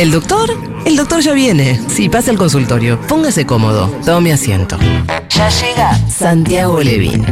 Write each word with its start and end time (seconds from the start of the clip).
¿El 0.00 0.12
doctor? 0.12 0.48
El 0.86 0.96
doctor 0.96 1.20
ya 1.20 1.34
viene. 1.34 1.78
Sí, 1.88 2.08
pasa 2.08 2.30
al 2.30 2.38
consultorio. 2.38 2.98
Póngase 3.02 3.44
cómodo. 3.44 3.86
Tome 4.02 4.32
asiento. 4.32 4.78
Ya 5.28 5.50
llega 5.50 6.08
Santiago 6.08 6.80
Levín. 6.80 7.26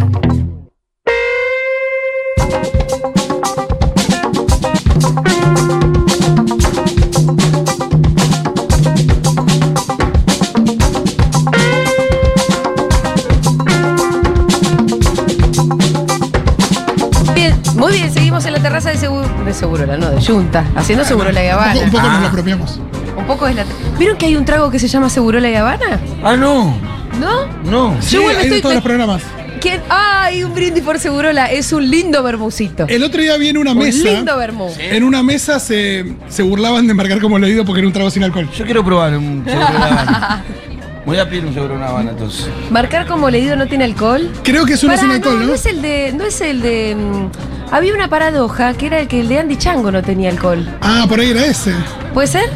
Segurola, 19.59 19.97
no, 19.97 20.11
de 20.11 20.25
Junta, 20.25 20.65
haciendo 20.77 21.05
Segurola 21.05 21.43
y 21.45 21.49
Un 21.49 21.53
poco, 21.53 21.63
Habana. 21.63 21.81
un 21.85 21.91
poco 21.91 22.03
nos 22.07 22.17
Ah. 22.17 22.21
lo 22.21 22.27
apropiamos. 22.29 22.81
Un 23.17 23.27
poco 23.27 23.49
es 23.49 23.57
la. 23.57 23.65
¿Vieron 23.99 24.17
que 24.17 24.27
hay 24.27 24.37
un 24.37 24.45
trago 24.45 24.71
que 24.71 24.79
se 24.79 24.87
llama 24.89 25.11
Segurola 25.11 25.49
y 25.51 25.55
Habana? 25.57 25.99
Ah, 26.23 26.37
no. 26.37 26.77
¿No? 27.19 27.47
No. 27.65 27.97
Sí, 28.01 28.17
igual 28.17 28.35
me 28.37 28.41
hay 28.43 28.47
estoy- 28.47 28.63
todos 28.63 28.75
los 28.77 28.85
programas. 28.85 29.23
¿Quién? 29.61 29.81
¡Ay, 29.89 30.45
un 30.45 30.55
brindis 30.55 30.85
por 30.85 31.01
Segurola! 31.01 31.47
Es 31.47 31.73
un 31.73 31.91
lindo 31.91 32.23
bermucito. 32.23 32.87
El 32.89 33.03
otro 33.03 33.21
día 33.21 33.37
vi 33.37 33.49
en 33.49 33.59
una 33.59 33.73
Un 33.73 33.79
mesa. 33.79 34.05
lindo 34.05 34.37
vermú. 34.37 34.71
En 34.79 35.03
una 35.03 35.25
mesa 35.25 35.59
se, 35.59 36.15
se 36.29 36.45
burlaban 36.45 36.87
de 36.87 36.95
marcar 36.95 37.21
como 37.21 37.41
leído 37.41 37.65
porque 37.65 37.81
era 37.81 37.89
un 37.89 37.93
trago 37.93 38.09
sin 38.11 38.23
alcohol. 38.23 38.49
Yo 38.57 38.65
quiero 38.65 38.85
probar 38.85 39.17
un. 39.19 39.45
Voy 41.09 41.19
a 41.19 41.27
pedir 41.27 41.47
un 41.47 41.55
de 41.55 41.61
una 41.63 41.87
Habana 41.87 42.11
entonces. 42.11 42.51
Marcar 42.71 43.07
como 43.07 43.31
leído 43.31 43.57
no 43.57 43.67
tiene 43.67 43.85
alcohol. 43.85 44.31
Creo 44.45 44.67
que 44.67 44.75
es 44.75 44.85
uno 44.85 44.93
Pará, 44.93 45.01
sin 45.03 45.11
alcohol, 45.13 45.37
no, 45.37 45.41
¿no? 45.41 45.47
no 45.47 45.55
es 45.55 45.65
el 45.65 45.81
de. 45.81 46.13
No 46.15 46.25
es 46.25 46.39
el 46.43 46.61
de. 46.61 46.95
mm, 46.97 47.73
había 47.75 47.95
una 47.95 48.09
paradoja 48.09 48.75
que 48.75 48.89
era 48.89 49.01
el 49.01 49.09
que 49.09 49.21
el 49.21 49.29
de 49.29 49.39
Andy 49.39 49.57
Chango 49.57 49.91
no 49.91 50.03
tenía 50.03 50.29
alcohol. 50.29 50.69
Ah, 50.83 51.07
por 51.09 51.19
ahí 51.21 51.31
era 51.31 51.47
ese. 51.47 51.73
¿Puede 52.13 52.27
ser? 52.29 52.51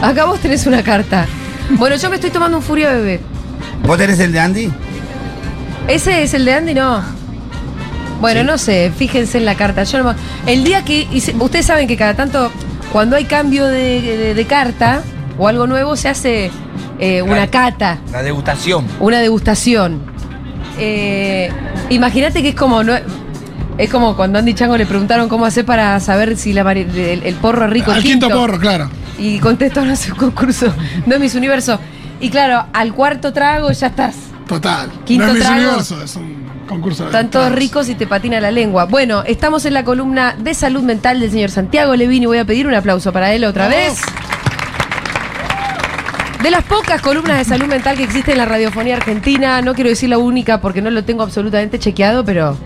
Acá 0.00 0.24
vos 0.24 0.40
tenés 0.40 0.66
una 0.66 0.82
carta. 0.82 1.26
Bueno, 1.72 1.96
yo 1.96 2.08
me 2.08 2.14
estoy 2.16 2.30
tomando 2.30 2.56
un 2.56 2.62
Furia 2.62 2.92
Bebé. 2.92 3.20
¿Vos 3.84 3.98
tenés 3.98 4.18
el 4.20 4.32
de 4.32 4.40
Andy? 4.40 4.70
¿Ese 5.86 6.22
es 6.22 6.32
el 6.32 6.46
de 6.46 6.54
Andy? 6.54 6.72
No. 6.72 7.02
Bueno, 8.22 8.42
no 8.42 8.56
sé, 8.56 8.90
fíjense 8.96 9.36
en 9.36 9.44
la 9.44 9.54
carta. 9.54 9.84
Yo 9.84 9.98
no 10.02 10.14
me- 10.14 10.50
El 10.50 10.64
día 10.64 10.82
que. 10.82 11.06
hice- 11.12 11.36
Ustedes 11.38 11.66
saben 11.66 11.86
que 11.86 11.98
cada 11.98 12.14
tanto, 12.14 12.50
cuando 12.90 13.16
hay 13.16 13.26
cambio 13.26 13.66
de, 13.66 14.00
de- 14.00 14.34
de 14.34 14.44
carta 14.46 15.02
o 15.36 15.46
algo 15.46 15.66
nuevo, 15.66 15.94
se 15.94 16.08
hace 16.08 16.50
eh, 16.98 17.22
una 17.22 17.46
cata, 17.48 17.98
La 18.12 18.22
degustación. 18.22 18.84
una 19.00 19.20
degustación. 19.20 20.00
Eh, 20.78 21.50
Imagínate 21.90 22.42
que 22.42 22.50
es 22.50 22.54
como. 22.54 22.82
no- 22.84 22.94
es 23.78 23.88
como 23.90 24.16
cuando 24.16 24.40
Andy 24.40 24.54
Chango 24.54 24.76
le 24.76 24.86
preguntaron 24.86 25.28
cómo 25.28 25.46
hacer 25.46 25.64
para 25.64 25.98
saber 26.00 26.36
si 26.36 26.52
la 26.52 26.62
el, 26.72 27.22
el 27.24 27.34
porro 27.36 27.64
es 27.66 27.70
rico. 27.70 27.92
Al 27.92 28.02
quinto 28.02 28.28
porro, 28.28 28.58
claro. 28.58 28.90
Y 29.18 29.38
contestó 29.38 29.84
no 29.84 29.94
sé, 29.94 30.10
un 30.12 30.18
concurso, 30.18 30.66
no 31.06 31.14
es 31.14 31.20
Miss 31.20 31.34
Universo. 31.36 31.78
Y 32.20 32.28
claro, 32.30 32.66
al 32.72 32.92
cuarto 32.92 33.32
trago 33.32 33.70
ya 33.70 33.86
estás. 33.86 34.16
Total. 34.48 34.90
Quinto 35.04 35.26
no 35.26 35.32
es 35.32 35.38
Miss 35.38 35.46
trago. 35.46 35.62
Universo, 35.62 36.02
es 36.02 36.16
un 36.16 36.44
concurso 36.68 37.04
de 37.04 37.10
Están 37.10 37.30
todos 37.30 37.52
ricos 37.52 37.88
y 37.88 37.94
te 37.94 38.08
patina 38.08 38.40
la 38.40 38.50
lengua. 38.50 38.86
Bueno, 38.86 39.22
estamos 39.24 39.64
en 39.64 39.74
la 39.74 39.84
columna 39.84 40.34
de 40.36 40.54
salud 40.54 40.82
mental 40.82 41.20
del 41.20 41.30
señor 41.30 41.50
Santiago 41.50 41.94
Levini. 41.94 42.26
Voy 42.26 42.38
a 42.38 42.44
pedir 42.44 42.66
un 42.66 42.74
aplauso 42.74 43.12
para 43.12 43.32
él 43.32 43.44
otra 43.44 43.68
vez. 43.68 44.00
De 46.42 46.50
las 46.50 46.62
pocas 46.64 47.00
columnas 47.02 47.38
de 47.38 47.44
salud 47.44 47.66
mental 47.66 47.96
que 47.96 48.04
existen 48.04 48.32
en 48.32 48.38
la 48.38 48.44
radiofonía 48.44 48.96
argentina, 48.96 49.60
no 49.60 49.74
quiero 49.74 49.90
decir 49.90 50.08
la 50.08 50.18
única 50.18 50.60
porque 50.60 50.80
no 50.80 50.90
lo 50.90 51.04
tengo 51.04 51.22
absolutamente 51.24 51.78
chequeado, 51.80 52.24
pero 52.24 52.56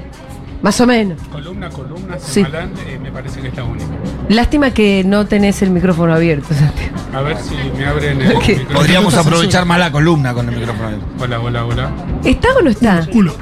más 0.60 0.78
o 0.80 0.86
menos. 0.86 1.18
Columna, 1.30 1.70
columna, 1.70 2.18
Sí. 2.18 2.44
semanal, 2.44 2.70
eh, 2.86 2.98
me 3.02 3.10
parece 3.10 3.40
que 3.40 3.48
es 3.48 3.56
la 3.56 3.64
única. 3.64 3.86
Lástima 4.28 4.72
que 4.72 5.02
no 5.04 5.26
tenés 5.26 5.62
el 5.62 5.70
micrófono 5.70 6.14
abierto, 6.14 6.48
Santiago. 6.54 6.96
A 7.14 7.22
ver 7.22 7.36
si 7.38 7.54
me 7.76 7.86
abren 7.86 8.20
el 8.20 8.38
¿Qué? 8.40 8.52
micrófono. 8.56 8.78
Podríamos 8.78 9.14
aprovechar 9.14 9.64
más 9.64 9.78
la 9.78 9.90
columna 9.90 10.34
con 10.34 10.48
el 10.50 10.56
micrófono. 10.56 10.88
abierto. 10.88 11.06
Hola, 11.20 11.40
hola, 11.40 11.64
hola. 11.64 11.90
¿Está 12.24 12.48
o 12.58 12.62
no 12.62 12.70
está? 12.70 13.06
Culo. 13.10 13.34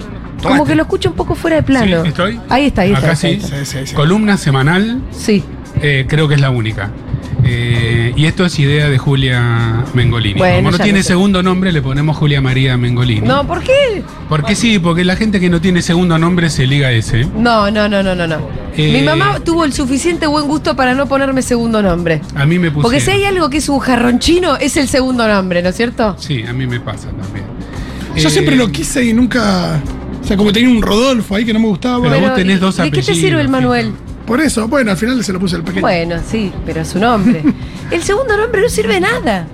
Como 0.42 0.64
que 0.64 0.74
lo 0.76 0.82
escucho 0.84 1.10
un 1.10 1.16
poco 1.16 1.34
fuera 1.34 1.56
de 1.56 1.62
plano. 1.64 2.02
¿Sí? 2.02 2.08
¿Estoy? 2.08 2.40
Ahí 2.48 2.66
está, 2.66 2.82
ahí 2.82 2.92
está. 2.92 2.98
Acá 3.00 3.10
ahí 3.10 3.16
sí. 3.16 3.28
está. 3.44 3.56
Sí, 3.58 3.66
sí, 3.66 3.78
sí. 3.88 3.94
Columna 3.94 4.38
semanal, 4.38 5.02
Sí. 5.10 5.44
eh, 5.82 6.06
creo 6.08 6.28
que 6.28 6.34
es 6.36 6.40
la 6.40 6.48
única. 6.50 6.90
Eh, 7.44 8.12
y 8.16 8.26
esto 8.26 8.44
es 8.44 8.58
idea 8.58 8.88
de 8.88 8.98
Julia 8.98 9.84
Mengolini. 9.94 10.38
Bueno, 10.38 10.56
Como 10.56 10.70
no 10.72 10.78
tiene 10.78 11.02
segundo 11.02 11.42
nombre, 11.42 11.72
le 11.72 11.82
ponemos 11.82 12.16
Julia 12.16 12.40
María 12.40 12.76
Mengolini. 12.76 13.26
No, 13.26 13.46
¿por 13.46 13.62
qué? 13.62 14.02
Porque 14.28 14.54
sí, 14.54 14.78
porque 14.78 15.04
la 15.04 15.16
gente 15.16 15.40
que 15.40 15.48
no 15.48 15.60
tiene 15.60 15.82
segundo 15.82 16.18
nombre 16.18 16.50
se 16.50 16.66
liga 16.66 16.88
a 16.88 16.92
ese. 16.92 17.24
No, 17.36 17.70
no, 17.70 17.88
no, 17.88 18.02
no, 18.02 18.14
no, 18.14 18.26
no. 18.26 18.36
Eh, 18.76 18.92
Mi 18.92 19.02
mamá 19.02 19.40
tuvo 19.40 19.64
el 19.64 19.72
suficiente 19.72 20.26
buen 20.26 20.46
gusto 20.46 20.76
para 20.76 20.94
no 20.94 21.06
ponerme 21.06 21.42
segundo 21.42 21.82
nombre. 21.82 22.20
A 22.34 22.46
mí 22.46 22.58
me 22.58 22.70
pusieron. 22.70 22.82
Porque 22.82 23.00
si 23.00 23.10
hay 23.10 23.24
algo 23.24 23.50
que 23.50 23.58
es 23.58 23.68
un 23.68 23.78
jarronchino, 23.80 24.56
es 24.56 24.76
el 24.76 24.86
segundo 24.88 25.26
nombre, 25.26 25.62
¿no 25.62 25.70
es 25.70 25.76
cierto? 25.76 26.16
Sí, 26.18 26.44
a 26.44 26.52
mí 26.52 26.66
me 26.66 26.78
pasa 26.80 27.08
también. 27.08 27.44
Yo 28.16 28.28
Eh, 28.28 28.30
siempre 28.30 28.56
lo 28.56 28.70
quise 28.70 29.04
y 29.04 29.12
nunca. 29.12 29.80
O 30.22 30.26
sea, 30.26 30.36
como 30.36 30.52
tenía 30.52 30.68
un 30.70 30.82
Rodolfo 30.82 31.34
ahí 31.34 31.44
que 31.44 31.52
no 31.52 31.58
me 31.60 31.66
gustaba. 31.66 32.02
Pero 32.02 32.20
vos 32.20 32.34
tenés 32.34 32.60
dos 32.60 32.76
¿De 32.76 32.90
qué 32.90 33.02
te 33.02 33.14
sirve 33.14 33.40
el 33.40 33.48
Manuel? 33.48 33.86
fíjate. 33.86 34.09
Por 34.30 34.40
eso, 34.40 34.68
bueno, 34.68 34.92
al 34.92 34.96
final 34.96 35.24
se 35.24 35.32
lo 35.32 35.40
puse 35.40 35.56
al 35.56 35.64
pequeño. 35.64 35.80
Bueno, 35.80 36.14
sí, 36.24 36.52
pero 36.64 36.82
es 36.82 36.88
su 36.90 37.00
nombre. 37.00 37.42
el 37.90 38.00
segundo 38.04 38.36
nombre 38.36 38.62
no 38.62 38.68
sirve 38.68 38.94
de 38.94 39.00
nada. 39.00 39.48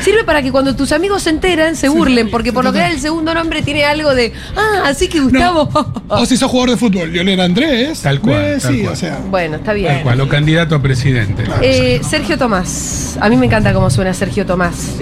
Sirve 0.00 0.22
para 0.22 0.40
que 0.40 0.52
cuando 0.52 0.76
tus 0.76 0.92
amigos 0.92 1.24
se 1.24 1.30
enteran 1.30 1.74
se 1.74 1.88
burlen, 1.88 2.30
porque 2.30 2.52
por 2.52 2.62
lo 2.62 2.70
general 2.70 2.92
el 2.92 3.00
segundo 3.00 3.34
nombre 3.34 3.60
tiene 3.60 3.84
algo 3.84 4.14
de, 4.14 4.32
ah, 4.54 4.84
así 4.84 5.08
que 5.08 5.18
No. 5.18 5.24
Gustavo. 5.24 5.68
O 6.06 6.24
si 6.26 6.36
sos 6.36 6.48
jugador 6.48 6.70
de 6.70 6.76
fútbol, 6.76 7.12
Lionel 7.12 7.40
Andrés. 7.40 8.02
Tal 8.02 8.20
cual, 8.20 8.60
tal 8.62 8.78
cual. 8.82 8.92
o 8.92 8.96
sea. 8.96 9.18
bueno, 9.28 9.56
está 9.56 9.72
bien. 9.72 9.94
Tal 9.94 10.02
cual, 10.04 10.20
o 10.20 10.28
candidato 10.28 10.76
a 10.76 10.80
presidente. 10.80 11.42
Eh, 11.60 12.00
Sergio 12.08 12.38
Tomás. 12.38 13.18
A 13.20 13.28
mí 13.28 13.36
me 13.36 13.46
encanta 13.46 13.74
cómo 13.74 13.90
suena 13.90 14.14
Sergio 14.14 14.46
Tomás. 14.46 14.92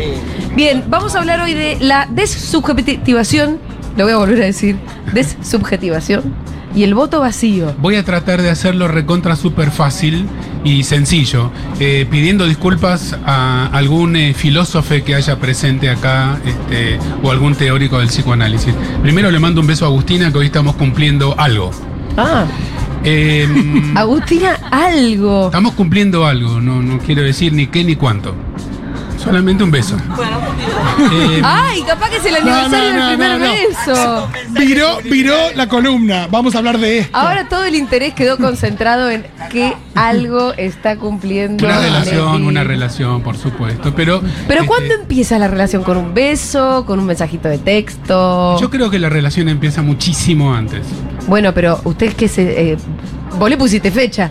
Bien, 0.56 0.84
vamos 0.88 1.14
a 1.16 1.18
hablar 1.18 1.38
hoy 1.42 1.52
de 1.52 1.76
la 1.80 2.08
desubjetivación. 2.10 3.58
Lo 3.98 4.04
voy 4.04 4.14
a 4.14 4.16
volver 4.16 4.40
a 4.40 4.46
decir. 4.46 4.78
Desubjetivación. 5.12 6.49
Y 6.74 6.84
el 6.84 6.94
voto 6.94 7.20
vacío. 7.20 7.74
Voy 7.78 7.96
a 7.96 8.04
tratar 8.04 8.42
de 8.42 8.50
hacerlo 8.50 8.86
recontra 8.88 9.34
súper 9.36 9.70
fácil 9.70 10.26
y 10.62 10.84
sencillo, 10.84 11.50
eh, 11.80 12.06
pidiendo 12.10 12.46
disculpas 12.46 13.16
a 13.24 13.66
algún 13.72 14.14
eh, 14.14 14.34
filósofo 14.34 14.94
que 15.04 15.14
haya 15.14 15.38
presente 15.38 15.90
acá 15.90 16.38
este, 16.44 16.98
o 17.22 17.30
algún 17.30 17.54
teórico 17.54 17.98
del 17.98 18.08
psicoanálisis. 18.08 18.74
Primero 19.02 19.30
le 19.30 19.38
mando 19.40 19.60
un 19.60 19.66
beso 19.66 19.84
a 19.84 19.88
Agustina, 19.88 20.30
que 20.30 20.38
hoy 20.38 20.46
estamos 20.46 20.76
cumpliendo 20.76 21.34
algo. 21.38 21.70
Ah, 22.16 22.44
Eh, 23.02 23.48
Agustina, 23.94 24.58
algo. 24.70 25.46
estamos 25.46 25.72
cumpliendo 25.72 26.26
algo, 26.26 26.60
no, 26.60 26.82
no 26.82 26.98
quiero 26.98 27.22
decir 27.22 27.52
ni 27.52 27.66
qué 27.66 27.82
ni 27.82 27.96
cuánto. 27.96 28.34
Solamente 29.22 29.62
un 29.62 29.70
beso. 29.70 29.96
Eh, 31.12 31.40
Ay, 31.44 31.82
capaz 31.82 32.08
que 32.10 32.16
es 32.16 32.24
el 32.24 32.36
aniversario 32.36 32.92
no, 32.92 32.98
no, 32.98 33.06
del 33.08 33.16
primer 33.18 33.38
no, 33.38 33.46
no. 33.46 33.52
beso. 33.52 34.28
Viró, 34.50 34.98
viró 35.04 35.34
la 35.54 35.68
columna. 35.68 36.26
Vamos 36.30 36.54
a 36.54 36.58
hablar 36.58 36.78
de 36.78 37.00
esto. 37.00 37.16
Ahora 37.16 37.48
todo 37.48 37.64
el 37.64 37.74
interés 37.74 38.14
quedó 38.14 38.38
concentrado 38.38 39.10
en 39.10 39.26
que 39.50 39.74
algo 39.94 40.52
está 40.54 40.96
cumpliendo. 40.96 41.64
una 41.66 41.80
relación, 41.80 42.44
una 42.44 42.64
relación, 42.64 43.22
por 43.22 43.36
supuesto. 43.36 43.94
Pero, 43.94 44.20
Pero 44.48 44.62
este, 44.62 44.66
¿cuándo 44.66 44.94
empieza 44.94 45.38
la 45.38 45.48
relación? 45.48 45.82
¿Con 45.82 45.96
un 45.98 46.14
beso? 46.14 46.84
¿Con 46.86 46.98
un 46.98 47.06
mensajito 47.06 47.48
de 47.48 47.58
texto? 47.58 48.58
Yo 48.60 48.70
creo 48.70 48.90
que 48.90 48.98
la 48.98 49.08
relación 49.10 49.48
empieza 49.48 49.82
muchísimo 49.82 50.54
antes. 50.54 50.86
Bueno, 51.26 51.52
pero 51.54 51.80
usted 51.84 52.14
que 52.14 52.28
se. 52.28 52.72
eh, 52.72 52.76
vos 53.38 53.50
le 53.50 53.56
pusiste 53.56 53.90
fecha. 53.90 54.30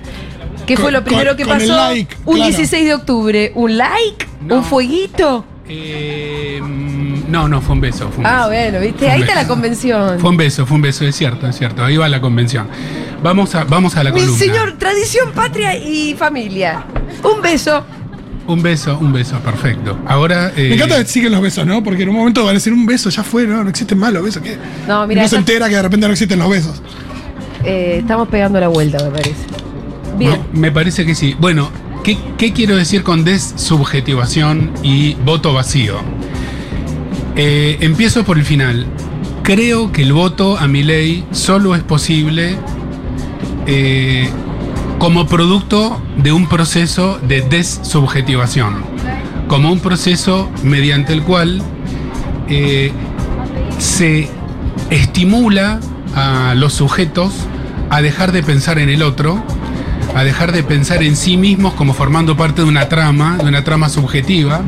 ¿Qué 0.69 0.75
Con- 0.75 0.84
fue 0.84 0.91
lo 0.91 1.03
primero 1.03 1.31
con- 1.31 1.38
que 1.38 1.44
con 1.46 1.53
pasó? 1.57 1.63
el 1.72 1.75
like, 1.75 2.16
un 2.25 2.35
claro. 2.35 2.50
16 2.52 2.85
de 2.85 2.94
octubre. 2.94 3.52
¿Un 3.56 3.75
like? 3.78 4.28
No. 4.46 4.57
¿Un 4.57 4.63
fueguito? 4.63 5.44
Eh, 5.68 6.59
mm, 6.62 7.31
no, 7.31 7.47
no, 7.47 7.59
fue 7.59 7.74
un 7.74 7.81
beso. 7.81 8.07
Fue 8.09 8.19
un 8.19 8.25
Ah, 8.28 8.47
beso. 8.47 8.69
bueno, 8.72 8.80
¿viste? 8.85 9.09
Ahí 9.09 9.22
está 9.22 9.34
la 9.34 9.47
convención. 9.47 10.19
Fue 10.19 10.30
un 10.30 10.38
beso, 10.38 10.66
fue 10.68 10.75
un 10.75 10.81
beso, 10.84 11.06
es 11.06 11.16
cierto, 11.16 11.47
es 11.47 11.57
cierto. 11.57 11.84
Ahí 11.84 11.97
va 11.97 12.07
la 12.07 12.22
convención. 12.22 12.68
Vamos 13.24 13.56
a, 13.56 13.63
vamos 13.63 13.96
a 13.97 14.03
la 14.03 14.12
Mi 14.12 14.19
columna. 14.22 14.38
señor, 14.40 14.75
tradición, 14.78 15.31
patria 15.34 15.75
y 15.75 16.13
familia. 16.16 16.84
Un 17.24 17.41
beso. 17.41 17.83
Un 18.48 18.62
beso, 18.62 18.98
un 19.00 19.12
beso, 19.12 19.39
perfecto. 19.39 19.98
Ahora. 20.07 20.51
eh, 20.56 20.69
Me 20.69 20.75
encanta 20.75 20.98
que 21.00 21.06
siguen 21.06 21.31
los 21.31 21.42
besos, 21.42 21.66
¿no? 21.66 21.83
Porque 21.83 22.04
en 22.04 22.10
un 22.10 22.16
momento 22.16 22.42
van 22.42 22.51
a 22.51 22.54
decir 22.54 22.74
un 22.74 22.86
beso, 22.86 23.10
ya 23.10 23.24
fue, 23.24 23.45
¿no? 23.48 23.63
No 23.63 23.69
existen 23.71 23.98
más 23.98 24.13
los 24.13 24.24
besos. 24.24 24.42
¿qué? 24.44 24.56
No, 24.88 25.06
mira, 25.07 25.24
no 25.24 25.27
se 25.27 25.36
entera 25.36 25.68
que 25.68 25.75
de 25.75 25.81
repente 25.81 26.06
no 26.07 26.13
existen 26.13 26.38
los 26.39 26.50
besos. 26.50 26.81
eh, 27.63 27.98
estamos 28.00 28.27
pegando 28.30 28.60
la 28.60 28.68
vuelta, 28.69 29.04
me 29.04 29.10
parece. 29.12 29.36
Me 30.54 30.71
parece 30.71 31.06
que 31.06 31.16
sí. 31.16 31.36
Bueno, 31.39 31.69
¿qué, 32.04 32.18
qué 32.38 32.54
quiero 32.54 32.75
decir 32.75 33.04
con 33.04 33.24
desubjetivación 33.24 34.71
y 34.83 35.13
voto 35.16 35.54
vacío? 35.54 35.98
Eh, 37.36 37.77
empiezo 37.81 38.24
por 38.24 38.38
el 38.38 38.44
final. 38.44 38.86
Creo 39.44 39.92
que 39.92 40.01
el 40.01 40.13
voto 40.13 40.57
a 40.57 40.68
mi 40.68 40.83
ley 40.83 41.25
solo 41.31 41.74
es 41.74 41.81
posible 41.81 42.57
eh, 43.66 44.30
como 44.98 45.25
producto 45.27 46.01
de 46.18 46.33
un 46.33 46.48
proceso 46.48 47.18
de 47.19 47.42
desubjetivación, 47.42 48.83
como 49.48 49.71
un 49.71 49.80
proceso 49.80 50.50
mediante 50.63 51.13
el 51.13 51.24
cual 51.24 51.62
eh, 52.50 52.92
se 53.77 54.27
estimula 54.89 55.80
a 56.16 56.56
los 56.56 56.74
sujetos 56.74 57.31
a 57.89 58.01
dejar 58.01 58.33
de 58.33 58.44
pensar 58.44 58.80
en 58.80 58.89
el 58.89 59.01
otro, 59.01 59.42
a 60.15 60.23
dejar 60.23 60.51
de 60.51 60.63
pensar 60.63 61.03
en 61.03 61.15
sí 61.15 61.38
mismos 61.38 61.73
como 61.73 61.94
formando 61.94 62.35
parte 62.35 62.61
de 62.61 62.67
una 62.67 62.89
trama, 62.89 63.38
de 63.38 63.45
una 63.47 63.63
trama 63.63 63.89
subjetiva. 63.89 64.61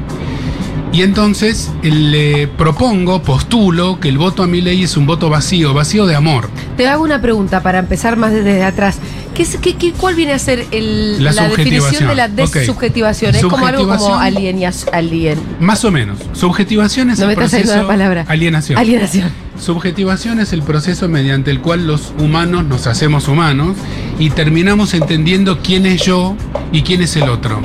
Y 0.93 1.03
entonces 1.03 1.71
le 1.83 2.47
propongo, 2.49 3.23
postulo, 3.23 3.99
que 4.01 4.09
el 4.09 4.17
voto 4.17 4.43
a 4.43 4.47
mi 4.47 4.59
ley 4.59 4.83
es 4.83 4.97
un 4.97 5.05
voto 5.05 5.29
vacío, 5.29 5.73
vacío 5.73 6.05
de 6.05 6.15
amor. 6.15 6.49
Te 6.75 6.85
hago 6.89 7.03
una 7.03 7.21
pregunta 7.21 7.63
para 7.63 7.79
empezar 7.79 8.17
más 8.17 8.33
desde 8.33 8.61
atrás. 8.63 8.97
¿Qué 9.33 9.43
es, 9.43 9.55
qué, 9.55 9.75
qué- 9.77 9.93
cuál 9.93 10.15
viene 10.15 10.33
a 10.33 10.39
ser 10.39 10.65
el- 10.71 11.23
La 11.23 11.31
la, 11.31 11.43
definición 11.47 11.81
subjetivación. 11.93 12.09
de 12.09 12.15
la 12.15 12.27
desubjetivación? 12.27 13.35
Es 13.35 13.41
como 13.45 13.65
algo 13.65 13.87
como 13.87 14.15
alienias- 14.19 14.85
alien. 14.91 15.39
Más 15.61 15.85
o 15.85 15.91
menos. 15.91 16.17
Subjetivación 16.33 17.09
es 17.09 17.19
No 17.19 17.27
me 17.27 17.33
el 17.33 17.39
saliendo 17.39 17.71
proceso 17.71 17.81
la 17.83 17.87
palabra. 17.87 18.25
alienación. 18.27 18.77
Alienación. 18.77 19.29
Subjetivación 19.57 20.39
es 20.41 20.51
el 20.51 20.61
proceso 20.61 21.07
mediante 21.07 21.51
el 21.51 21.61
cual 21.61 21.87
los 21.87 22.11
humanos 22.19 22.65
nos 22.65 22.87
hacemos 22.87 23.29
humanos 23.29 23.77
y 24.21 24.29
terminamos 24.29 24.93
entendiendo 24.93 25.59
quién 25.63 25.87
es 25.87 26.03
yo 26.03 26.35
y 26.71 26.83
quién 26.83 27.01
es 27.01 27.15
el 27.15 27.27
otro. 27.27 27.59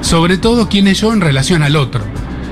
Sobre 0.00 0.38
todo 0.38 0.70
quién 0.70 0.88
es 0.88 1.00
yo 1.00 1.12
en 1.12 1.20
relación 1.20 1.62
al 1.62 1.76
otro. 1.76 2.02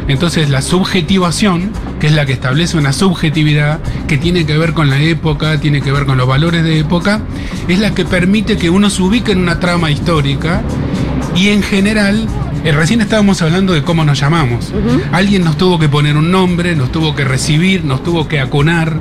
Entonces 0.09 0.51
la 0.51 0.61
subjetivación, 0.61 1.71
que 2.01 2.09
es 2.09 2.13
la 2.13 2.27
que 2.27 2.35
establece 2.35 2.77
una 2.77 2.93
subjetividad 2.93 3.81
que 4.07 4.19
tiene 4.19 4.45
que 4.45 4.59
ver 4.59 4.75
con 4.75 4.91
la 4.91 5.01
época, 5.01 5.59
tiene 5.59 5.81
que 5.81 5.91
ver 5.91 6.05
con 6.05 6.19
los 6.19 6.29
valores 6.29 6.65
de 6.65 6.79
época, 6.79 7.23
es 7.67 7.79
la 7.79 7.95
que 7.95 8.05
permite 8.05 8.59
que 8.59 8.69
uno 8.69 8.91
se 8.91 9.01
ubique 9.01 9.33
en 9.33 9.39
una 9.39 9.59
trama 9.59 9.91
histórica 9.91 10.63
y 11.35 11.49
en 11.49 11.63
general, 11.63 12.29
eh, 12.63 12.73
recién 12.73 13.01
estábamos 13.01 13.41
hablando 13.41 13.73
de 13.73 13.83
cómo 13.83 14.05
nos 14.05 14.21
llamamos. 14.21 14.71
Alguien 15.13 15.45
nos 15.45 15.57
tuvo 15.57 15.79
que 15.79 15.89
poner 15.89 16.19
un 16.19 16.31
nombre, 16.31 16.77
nos 16.77 16.93
tuvo 16.93 17.15
que 17.15 17.25
recibir, 17.25 17.85
nos 17.85 18.03
tuvo 18.03 18.29
que 18.29 18.39
acunar, 18.39 18.99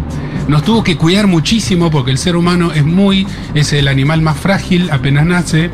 nos 0.48 0.64
tuvo 0.64 0.84
que 0.84 0.98
cuidar 0.98 1.28
muchísimo 1.28 1.90
porque 1.90 2.12
el 2.12 2.18
ser 2.18 2.36
humano 2.36 2.72
es 2.74 2.84
muy, 2.84 3.28
es 3.54 3.74
el 3.74 3.88
animal 3.88 4.22
más 4.22 4.38
frágil 4.38 4.90
apenas 4.92 5.26
nace. 5.26 5.72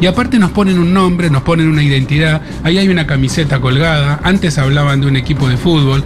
Y 0.00 0.06
aparte 0.06 0.38
nos 0.38 0.50
ponen 0.50 0.78
un 0.78 0.92
nombre, 0.92 1.30
nos 1.30 1.42
ponen 1.42 1.68
una 1.68 1.82
identidad, 1.82 2.42
ahí 2.64 2.78
hay 2.78 2.88
una 2.88 3.06
camiseta 3.06 3.60
colgada, 3.60 4.20
antes 4.22 4.58
hablaban 4.58 5.00
de 5.00 5.06
un 5.06 5.16
equipo 5.16 5.48
de 5.48 5.56
fútbol. 5.56 6.04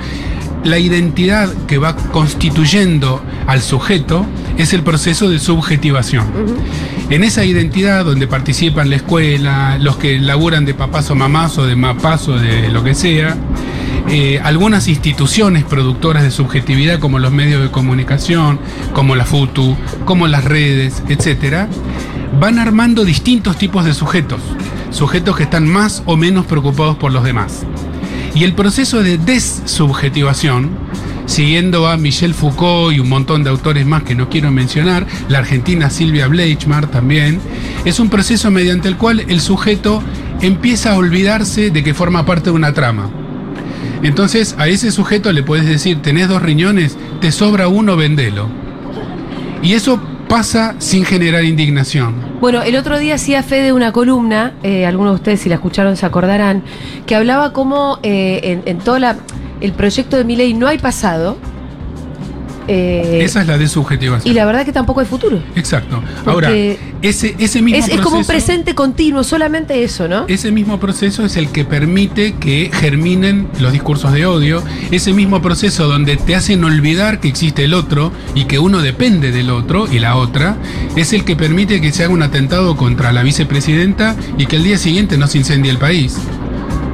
La 0.63 0.79
identidad 0.79 1.53
que 1.67 1.79
va 1.79 1.97
constituyendo 1.97 3.23
al 3.47 3.63
sujeto 3.63 4.27
es 4.59 4.75
el 4.75 4.83
proceso 4.83 5.29
de 5.31 5.39
subjetivación. 5.39 6.27
En 7.09 7.25
esa 7.25 7.45
identidad 7.45 8.05
donde 8.05 8.27
participan 8.29 8.91
la 8.91 8.97
escuela, 8.97 9.79
los 9.81 9.97
que 9.97 10.21
laburan 10.21 10.65
de 10.65 10.75
papás 10.75 11.11
o 11.11 11.15
mamás 11.15 11.59
o 11.59 11.67
de 11.67 11.75
mapás 11.75 12.29
o 12.29 12.37
de 12.37 12.69
lo 12.69 12.85
que 12.85 12.95
sea, 12.95 13.37
eh, 14.09 14.41
algunas 14.43 14.89
instituciones 14.89 15.65
productoras 15.65 16.23
de 16.23 16.31
subjetividad 16.31 16.99
como 16.99 17.19
los 17.19 17.33
medios 17.33 17.63
de 17.63 17.71
comunicación, 17.71 18.59
como 18.93 19.15
la 19.15 19.25
FUTU, 19.25 19.77
como 20.05 20.27
las 20.27 20.45
redes, 20.45 21.03
etcétera, 21.09 21.69
van 22.41 22.59
armando 22.59 23.05
distintos 23.05 23.57
tipos 23.57 23.85
de 23.85 23.95
sujetos, 23.95 24.41
sujetos 24.91 25.37
que 25.37 25.45
están 25.45 25.67
más 25.67 26.03
o 26.07 26.17
menos 26.17 26.47
preocupados 26.47 26.97
por 26.97 27.13
los 27.13 27.25
demás. 27.25 27.65
Y 28.35 28.45
el 28.45 28.55
proceso 28.55 29.03
de 29.03 29.19
desubjetivación, 29.19 30.71
siguiendo 31.27 31.89
a 31.89 31.97
Michel 31.97 32.35
Foucault 32.35 32.97
y 32.97 33.01
un 33.01 33.09
montón 33.09 33.45
de 33.45 33.51
autores 33.51 33.87
más 33.87 34.05
que 34.05 34.15
no 34.15 34.29
quiero 34.29 34.51
mencionar, 34.51 35.07
la 35.29 35.39
argentina 35.39 35.91
Silvia 35.91 36.29
Bleichmar 36.29 36.89
también, 36.89 37.41
es 37.85 37.99
un 38.01 38.09
proceso 38.09 38.51
mediante 38.51 38.89
el 38.89 38.97
cual 38.97 39.21
el 39.29 39.41
sujeto 39.41 40.03
empieza 40.41 40.93
a 40.93 40.97
olvidarse 40.97 41.71
de 41.71 41.83
que 41.83 41.95
forma 41.95 42.25
parte 42.25 42.47
de 42.51 42.57
una 42.57 42.73
trama. 42.73 43.11
Entonces 44.03 44.55
a 44.59 44.69
ese 44.69 44.91
sujeto 44.91 45.33
le 45.33 45.43
puedes 45.43 45.67
decir, 45.67 46.01
tenés 46.03 46.29
dos 46.29 46.43
riñones, 46.43 46.97
te 47.21 47.33
sobra 47.33 47.69
uno, 47.69 47.97
vendelo. 47.97 48.49
Y 49.63 49.75
eso 49.75 50.01
pasa 50.29 50.77
sin 50.79 51.05
generar 51.05 51.45
indignación. 51.45 52.15
Bueno, 52.41 52.63
el 52.63 52.77
otro 52.77 52.99
día 52.99 53.17
hacía 53.17 53.43
fe 53.43 53.63
de 53.63 53.73
una 53.73 53.93
columna, 53.93 54.55
eh, 54.63 54.87
algunos 54.87 55.13
de 55.13 55.17
ustedes 55.17 55.41
si 55.41 55.49
la 55.49 55.57
escucharon 55.57 55.97
se 55.97 56.07
acordarán, 56.07 56.63
que 57.07 57.15
hablaba 57.17 57.53
cómo 57.53 57.99
eh, 58.03 58.41
en, 58.45 58.63
en 58.65 58.79
todo 58.79 58.99
la, 58.99 59.17
el 59.61 59.73
proyecto 59.73 60.17
de 60.17 60.25
mi 60.25 60.37
ley 60.37 60.55
no 60.55 60.67
hay 60.69 60.79
pasado. 60.79 61.37
Eh, 62.73 63.25
Esa 63.25 63.41
es 63.41 63.47
la 63.49 63.59
desubjetivación. 63.59 64.31
y 64.31 64.35
la 64.35 64.45
verdad 64.45 64.65
que 64.65 64.73
tampoco 64.73 65.01
hay 65.01 65.07
futuro. 65.07 65.43
Exacto. 65.57 66.01
Ahora, 66.25 66.51
ese, 67.03 67.35
ese 67.39 67.63
mismo 67.63 67.79
Es, 67.85 67.89
es 67.89 68.01
como 68.01 68.19
un 68.19 68.25
proceso- 68.25 68.27
presente 68.33 68.75
continuo, 68.75 69.25
solamente 69.25 69.83
eso, 69.83 70.07
¿no? 70.07 70.25
Ese 70.29 70.53
mismo 70.53 70.79
proceso 70.79 71.25
es 71.25 71.37
el 71.37 71.49
que 71.49 71.65
permite 71.65 72.35
que 72.35 72.71
germinen 72.73 73.49
los 73.59 73.73
discursos 73.73 74.13
de 74.13 74.27
odio, 74.27 74.63
ese 74.91 75.13
mismo 75.13 75.43
proceso 75.43 75.89
donde 75.89 76.17
te 76.17 76.35
hacen 76.37 76.63
olvidar 76.65 77.21
que 77.21 77.29
existe 77.29 77.65
el 77.65 77.75
otro 77.75 78.13
y 78.35 78.45
que 78.45 78.59
uno 78.59 78.83
depende 78.83 79.33
del 79.33 79.51
otro 79.51 79.87
y 79.93 79.99
la 79.99 80.17
otra, 80.17 80.57
es 80.97 81.13
el 81.13 81.25
que 81.25 81.35
permite 81.37 81.81
que 81.81 81.93
se 81.93 82.05
haga 82.05 82.13
un 82.13 82.23
atentado 82.23 82.77
contra 82.77 83.13
la 83.13 83.23
vicepresidenta 83.23 84.15
y 84.39 84.47
que 84.47 84.57
el 84.57 84.63
día 84.65 84.79
siguiente 84.79 85.19
no 85.19 85.27
se 85.27 85.39
incendie 85.39 85.71
el 85.71 85.79
país. 85.79 86.17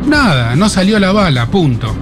Nada, 0.07 0.55
no 0.57 0.69
salió 0.69 0.99
la 1.01 1.13
bala, 1.13 1.47
punto. 1.47 1.95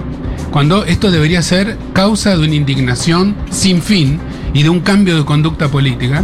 Cuando 0.55 0.85
esto 0.85 1.11
debería 1.11 1.41
ser 1.41 1.77
causa 1.91 2.37
de 2.37 2.45
una 2.45 2.55
indignación 2.55 3.35
sin 3.51 3.81
fin 3.81 4.21
y 4.53 4.63
de 4.63 4.69
un 4.69 4.79
cambio 4.79 5.17
de 5.17 5.25
conducta 5.25 5.67
política. 5.67 6.23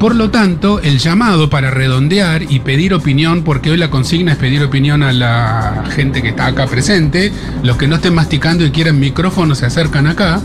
Por 0.00 0.14
lo 0.14 0.30
tanto, 0.30 0.80
el 0.80 0.98
llamado 0.98 1.50
para 1.50 1.70
redondear 1.70 2.44
y 2.50 2.60
pedir 2.60 2.94
opinión, 2.94 3.42
porque 3.42 3.70
hoy 3.70 3.76
la 3.76 3.90
consigna 3.90 4.32
es 4.32 4.38
pedir 4.38 4.62
opinión 4.62 5.02
a 5.02 5.12
la 5.12 5.84
gente 5.94 6.22
que 6.22 6.28
está 6.28 6.46
acá 6.46 6.66
presente, 6.66 7.30
los 7.62 7.76
que 7.76 7.86
no 7.86 7.96
estén 7.96 8.14
masticando 8.14 8.64
y 8.64 8.70
quieran 8.70 8.98
micrófono 8.98 9.54
se 9.54 9.66
acercan 9.66 10.06
acá, 10.06 10.40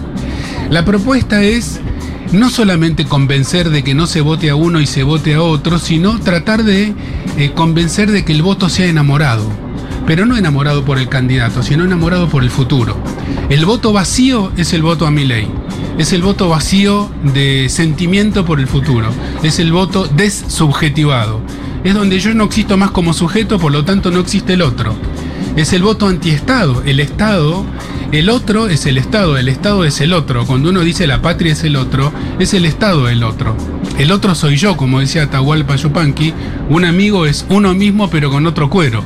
la 0.69 0.83
propuesta 0.83 1.43
es 1.43 1.79
no 2.33 2.49
solamente 2.49 3.05
convencer 3.05 3.69
de 3.69 3.85
que 3.85 3.95
no 3.95 4.05
se 4.05 4.19
vote 4.19 4.49
a 4.49 4.55
uno 4.55 4.81
y 4.81 4.85
se 4.85 5.03
vote 5.03 5.35
a 5.35 5.41
otro, 5.41 5.79
sino 5.79 6.19
tratar 6.19 6.65
de 6.65 6.93
eh, 7.37 7.51
convencer 7.55 8.11
de 8.11 8.25
que 8.25 8.33
el 8.33 8.41
voto 8.41 8.67
sea 8.67 8.87
enamorado. 8.87 9.62
Pero 10.05 10.25
no 10.25 10.37
enamorado 10.37 10.83
por 10.83 10.97
el 10.99 11.07
candidato, 11.07 11.63
sino 11.63 11.85
enamorado 11.85 12.27
por 12.27 12.43
el 12.43 12.49
futuro. 12.49 12.97
El 13.49 13.65
voto 13.65 13.93
vacío 13.93 14.51
es 14.57 14.73
el 14.73 14.81
voto 14.81 15.07
a 15.07 15.11
mi 15.11 15.25
ley. 15.25 15.47
Es 15.97 16.11
el 16.11 16.21
voto 16.21 16.49
vacío 16.49 17.09
de 17.33 17.67
sentimiento 17.69 18.45
por 18.45 18.59
el 18.59 18.67
futuro. 18.67 19.09
Es 19.43 19.59
el 19.59 19.71
voto 19.71 20.07
dessubjetivado. 20.07 21.41
Es 21.83 21.93
donde 21.93 22.19
yo 22.19 22.33
no 22.33 22.45
existo 22.45 22.77
más 22.77 22.91
como 22.91 23.13
sujeto, 23.13 23.59
por 23.59 23.71
lo 23.71 23.85
tanto 23.85 24.09
no 24.11 24.19
existe 24.19 24.53
el 24.53 24.61
otro. 24.61 24.95
Es 25.55 25.71
el 25.71 25.83
voto 25.83 26.07
antiestado. 26.07 26.81
El 26.83 26.99
Estado, 26.99 27.63
el 28.11 28.29
otro 28.29 28.67
es 28.67 28.85
el 28.85 28.97
Estado, 28.97 29.37
el 29.37 29.47
Estado 29.47 29.85
es 29.85 30.01
el 30.01 30.13
otro. 30.13 30.45
Cuando 30.45 30.69
uno 30.69 30.81
dice 30.81 31.07
la 31.07 31.21
patria 31.21 31.53
es 31.53 31.63
el 31.63 31.75
otro, 31.75 32.11
es 32.39 32.53
el 32.53 32.65
Estado 32.65 33.07
el 33.07 33.23
otro. 33.23 33.55
El 33.97 34.11
otro 34.11 34.33
soy 34.33 34.57
yo, 34.57 34.75
como 34.75 34.99
decía 34.99 35.23
Atahualpa 35.23 35.75
Yupanqui. 35.75 36.33
Un 36.69 36.85
amigo 36.85 37.25
es 37.25 37.45
uno 37.49 37.73
mismo 37.73 38.09
pero 38.09 38.31
con 38.31 38.47
otro 38.47 38.69
cuero. 38.69 39.03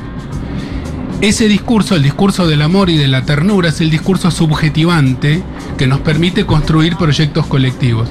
Ese 1.20 1.48
discurso, 1.48 1.96
el 1.96 2.04
discurso 2.04 2.46
del 2.46 2.62
amor 2.62 2.90
y 2.90 2.96
de 2.96 3.08
la 3.08 3.24
ternura, 3.24 3.70
es 3.70 3.80
el 3.80 3.90
discurso 3.90 4.30
subjetivante 4.30 5.42
que 5.76 5.88
nos 5.88 5.98
permite 5.98 6.46
construir 6.46 6.94
proyectos 6.96 7.44
colectivos. 7.46 8.08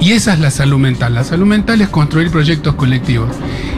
Y 0.00 0.10
esa 0.12 0.34
es 0.34 0.40
la 0.40 0.50
salud 0.50 0.78
mental. 0.78 1.14
La 1.14 1.22
salud 1.22 1.46
mental 1.46 1.80
es 1.82 1.88
construir 1.88 2.32
proyectos 2.32 2.74
colectivos. 2.74 3.30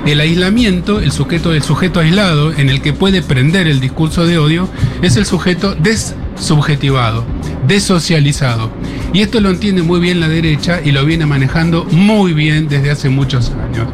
El 0.07 0.19
aislamiento, 0.21 1.01
el 1.01 1.13
sujeto 1.13 1.51
del 1.51 1.63
sujeto 1.63 2.01
aislado, 2.01 2.53
en 2.55 2.71
el 2.71 2.81
que 2.81 2.95
puede 2.95 3.21
prender 3.21 3.67
el 3.67 3.81
discurso 3.81 4.25
de 4.25 4.39
odio, 4.39 4.67
es 5.03 5.17
el 5.17 5.27
sujeto 5.27 5.75
desubjetivado, 5.75 7.27
desocializado. 7.67 8.71
Y 9.13 9.21
esto 9.21 9.43
lo 9.43 9.51
entiende 9.51 9.83
muy 9.83 10.01
bien 10.01 10.21
la 10.21 10.29
derecha 10.29 10.81
y 10.83 10.93
lo 10.93 11.05
viene 11.05 11.27
manejando 11.27 11.85
muy 11.85 12.33
bien 12.33 12.67
desde 12.69 12.91
hace 12.91 13.11
muchos 13.11 13.51
años. 13.51 13.89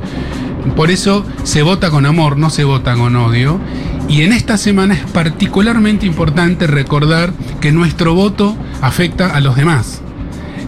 Por 0.76 0.90
eso 0.90 1.24
se 1.42 1.62
vota 1.62 1.90
con 1.90 2.06
amor, 2.06 2.36
no 2.36 2.50
se 2.50 2.64
vota 2.64 2.94
con 2.94 3.16
odio. 3.16 3.60
Y 4.08 4.22
en 4.22 4.32
esta 4.32 4.56
semana 4.56 4.94
es 4.94 5.00
particularmente 5.10 6.06
importante 6.06 6.66
recordar 6.66 7.32
que 7.60 7.72
nuestro 7.72 8.14
voto 8.14 8.56
afecta 8.80 9.34
a 9.34 9.40
los 9.40 9.56
demás. 9.56 10.00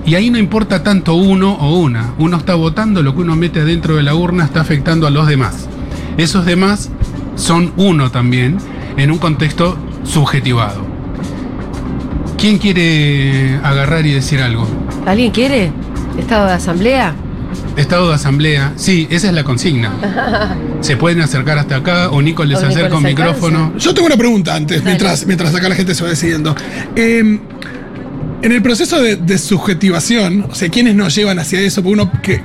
Y 0.04 0.14
ahí 0.16 0.30
no 0.30 0.38
importa 0.38 0.82
tanto 0.82 1.14
uno 1.14 1.52
o 1.54 1.78
una. 1.78 2.14
Uno 2.18 2.36
está 2.38 2.54
votando, 2.54 3.02
lo 3.02 3.14
que 3.14 3.20
uno 3.20 3.36
mete 3.36 3.60
adentro 3.60 3.94
de 3.96 4.02
la 4.02 4.14
urna 4.14 4.44
está 4.44 4.60
afectando 4.60 5.06
a 5.06 5.10
los 5.10 5.26
demás. 5.26 5.68
Esos 6.16 6.46
demás 6.46 6.90
son 7.36 7.72
uno 7.76 8.10
también 8.10 8.58
en 8.96 9.12
un 9.12 9.18
contexto 9.18 9.78
subjetivado. 10.02 10.84
¿Quién 12.36 12.58
quiere 12.58 13.60
agarrar 13.62 14.06
y 14.06 14.12
decir 14.12 14.40
algo? 14.40 14.66
¿Alguien 15.06 15.30
quiere? 15.30 15.70
¿Estado 16.18 16.46
de 16.46 16.52
asamblea? 16.54 17.14
Estado 17.76 18.08
de 18.08 18.14
asamblea, 18.14 18.72
sí, 18.76 19.06
esa 19.10 19.28
es 19.28 19.34
la 19.34 19.44
consigna. 19.44 19.92
Se 20.80 20.96
pueden 20.96 21.20
acercar 21.20 21.58
hasta 21.58 21.76
acá 21.76 22.10
o 22.10 22.20
Nico 22.22 22.44
les 22.44 22.58
O 22.58 22.60
Nico 22.60 22.72
acerca 22.72 22.96
un 22.96 23.02
micrófono. 23.04 23.72
Yo 23.78 23.94
tengo 23.94 24.06
una 24.06 24.16
pregunta 24.16 24.54
antes, 24.54 24.82
mientras, 24.82 25.26
mientras 25.26 25.54
acá 25.54 25.68
la 25.68 25.74
gente 25.74 25.94
se 25.94 26.02
va 26.02 26.10
decidiendo. 26.10 26.54
Eh, 26.96 27.38
en 28.40 28.52
el 28.52 28.62
proceso 28.62 29.00
de, 29.00 29.16
de 29.16 29.38
subjetivación, 29.38 30.46
o 30.50 30.54
sea, 30.54 30.68
¿quiénes 30.68 30.94
nos 30.94 31.14
llevan 31.14 31.38
hacia 31.38 31.60
eso? 31.60 31.82
Porque 31.82 32.00
uno 32.00 32.12
que. 32.22 32.42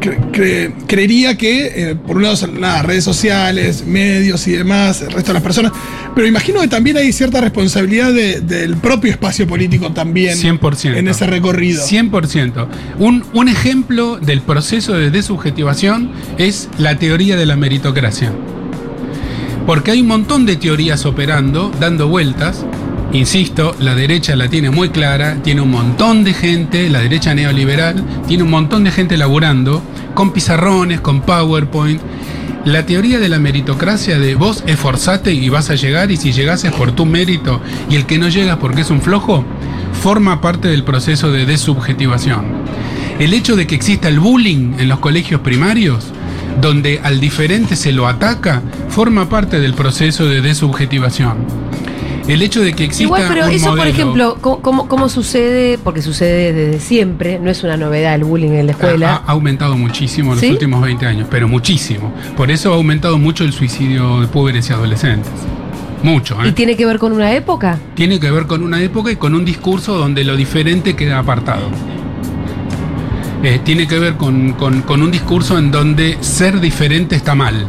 Cre- 0.00 0.18
cre- 0.32 0.72
creería 0.86 1.36
que, 1.36 1.90
eh, 1.90 1.94
por 1.94 2.16
un 2.16 2.22
lado, 2.24 2.36
son 2.36 2.60
nada, 2.60 2.82
redes 2.82 3.04
sociales, 3.04 3.84
medios 3.86 4.46
y 4.48 4.52
demás, 4.52 5.02
el 5.02 5.10
resto 5.12 5.28
de 5.28 5.34
las 5.34 5.42
personas, 5.42 5.72
pero 6.14 6.26
imagino 6.26 6.60
que 6.60 6.68
también 6.68 6.96
hay 6.96 7.12
cierta 7.12 7.40
responsabilidad 7.40 8.12
de- 8.12 8.40
del 8.40 8.76
propio 8.76 9.10
espacio 9.10 9.46
político 9.46 9.92
también 9.92 10.36
100%. 10.36 10.96
en 10.96 11.08
ese 11.08 11.26
recorrido. 11.26 11.84
100%. 11.84 12.66
Un, 12.98 13.24
un 13.34 13.48
ejemplo 13.48 14.18
del 14.18 14.40
proceso 14.40 14.94
de 14.94 15.10
desubjetivación 15.10 16.10
es 16.38 16.68
la 16.78 16.98
teoría 16.98 17.36
de 17.36 17.46
la 17.46 17.56
meritocracia. 17.56 18.32
Porque 19.66 19.92
hay 19.92 20.00
un 20.00 20.08
montón 20.08 20.46
de 20.46 20.56
teorías 20.56 21.04
operando, 21.06 21.70
dando 21.78 22.08
vueltas. 22.08 22.64
Insisto, 23.12 23.74
la 23.80 23.96
derecha 23.96 24.36
la 24.36 24.48
tiene 24.48 24.70
muy 24.70 24.90
clara, 24.90 25.42
tiene 25.42 25.62
un 25.62 25.70
montón 25.72 26.22
de 26.22 26.32
gente, 26.32 26.88
la 26.88 27.00
derecha 27.00 27.34
neoliberal, 27.34 28.04
tiene 28.28 28.44
un 28.44 28.50
montón 28.50 28.84
de 28.84 28.92
gente 28.92 29.16
laburando, 29.16 29.82
con 30.14 30.32
pizarrones, 30.32 31.00
con 31.00 31.22
PowerPoint. 31.22 32.00
La 32.64 32.86
teoría 32.86 33.18
de 33.18 33.28
la 33.28 33.40
meritocracia 33.40 34.18
de 34.20 34.36
vos 34.36 34.62
esforzate 34.66 35.32
y 35.32 35.48
vas 35.48 35.70
a 35.70 35.74
llegar 35.74 36.12
y 36.12 36.18
si 36.18 36.30
llegás 36.30 36.62
es 36.62 36.72
por 36.72 36.92
tu 36.92 37.04
mérito 37.04 37.60
y 37.88 37.96
el 37.96 38.06
que 38.06 38.18
no 38.18 38.28
llega 38.28 38.60
porque 38.60 38.82
es 38.82 38.90
un 38.90 39.02
flojo, 39.02 39.44
forma 40.00 40.40
parte 40.40 40.68
del 40.68 40.84
proceso 40.84 41.32
de 41.32 41.46
desubjetivación. 41.46 42.44
El 43.18 43.34
hecho 43.34 43.56
de 43.56 43.66
que 43.66 43.74
exista 43.74 44.08
el 44.08 44.20
bullying 44.20 44.74
en 44.78 44.88
los 44.88 45.00
colegios 45.00 45.40
primarios, 45.40 46.04
donde 46.60 47.00
al 47.02 47.18
diferente 47.18 47.74
se 47.74 47.90
lo 47.90 48.06
ataca, 48.06 48.62
forma 48.88 49.28
parte 49.28 49.58
del 49.58 49.74
proceso 49.74 50.26
de 50.26 50.42
desubjetivación. 50.42 51.38
El 52.28 52.42
hecho 52.42 52.60
de 52.60 52.72
que 52.74 52.84
exista 52.84 53.02
Igual, 53.04 53.24
pero 53.28 53.46
un 53.46 53.50
eso, 53.52 53.74
por 53.74 53.86
ejemplo, 53.86 54.36
¿cómo, 54.40 54.60
cómo, 54.62 54.88
cómo 54.88 55.08
sucede? 55.08 55.78
Porque 55.82 56.00
sucede 56.02 56.52
desde 56.52 56.78
siempre, 56.80 57.38
no 57.40 57.50
es 57.50 57.64
una 57.64 57.76
novedad 57.76 58.14
el 58.14 58.24
bullying 58.24 58.50
en 58.50 58.66
la 58.66 58.72
Ha, 58.72 58.76
escuela. 58.76 59.22
ha 59.26 59.32
aumentado 59.32 59.76
muchísimo 59.76 60.30
en 60.32 60.36
los 60.36 60.40
¿Sí? 60.40 60.50
últimos 60.50 60.80
20 60.82 61.06
años, 61.06 61.26
pero 61.30 61.48
muchísimo. 61.48 62.12
Por 62.36 62.50
eso 62.50 62.72
ha 62.72 62.76
aumentado 62.76 63.18
mucho 63.18 63.42
el 63.44 63.52
suicidio 63.52 64.20
de 64.20 64.26
pobres 64.28 64.68
y 64.70 64.72
adolescentes. 64.72 65.32
Mucho, 66.02 66.42
¿eh? 66.42 66.48
¿Y 66.48 66.52
tiene 66.52 66.76
que 66.76 66.86
ver 66.86 66.98
con 66.98 67.12
una 67.12 67.32
época? 67.34 67.78
Tiene 67.94 68.20
que 68.20 68.30
ver 68.30 68.46
con 68.46 68.62
una 68.62 68.80
época 68.80 69.10
y 69.10 69.16
con 69.16 69.34
un 69.34 69.44
discurso 69.44 69.94
donde 69.98 70.22
lo 70.24 70.36
diferente 70.36 70.94
queda 70.96 71.18
apartado. 71.18 71.68
Eh, 73.42 73.60
tiene 73.64 73.86
que 73.88 73.98
ver 73.98 74.14
con, 74.16 74.52
con- 74.52 74.82
con 74.82 75.02
un 75.02 75.10
discurso 75.10 75.58
en 75.58 75.70
donde 75.70 76.18
ser 76.20 76.60
diferente 76.60 77.16
está 77.16 77.34
mal. 77.34 77.66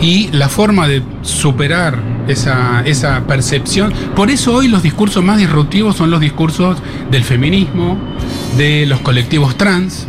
Y 0.00 0.28
la 0.32 0.48
forma 0.48 0.86
de 0.86 1.02
superar 1.22 1.98
esa, 2.28 2.82
esa 2.84 3.26
percepción. 3.26 3.92
Por 4.14 4.30
eso 4.30 4.52
hoy 4.54 4.68
los 4.68 4.82
discursos 4.82 5.24
más 5.24 5.38
disruptivos 5.38 5.96
son 5.96 6.10
los 6.10 6.20
discursos 6.20 6.78
del 7.10 7.24
feminismo, 7.24 7.96
de 8.58 8.84
los 8.86 9.00
colectivos 9.00 9.56
trans, 9.56 10.06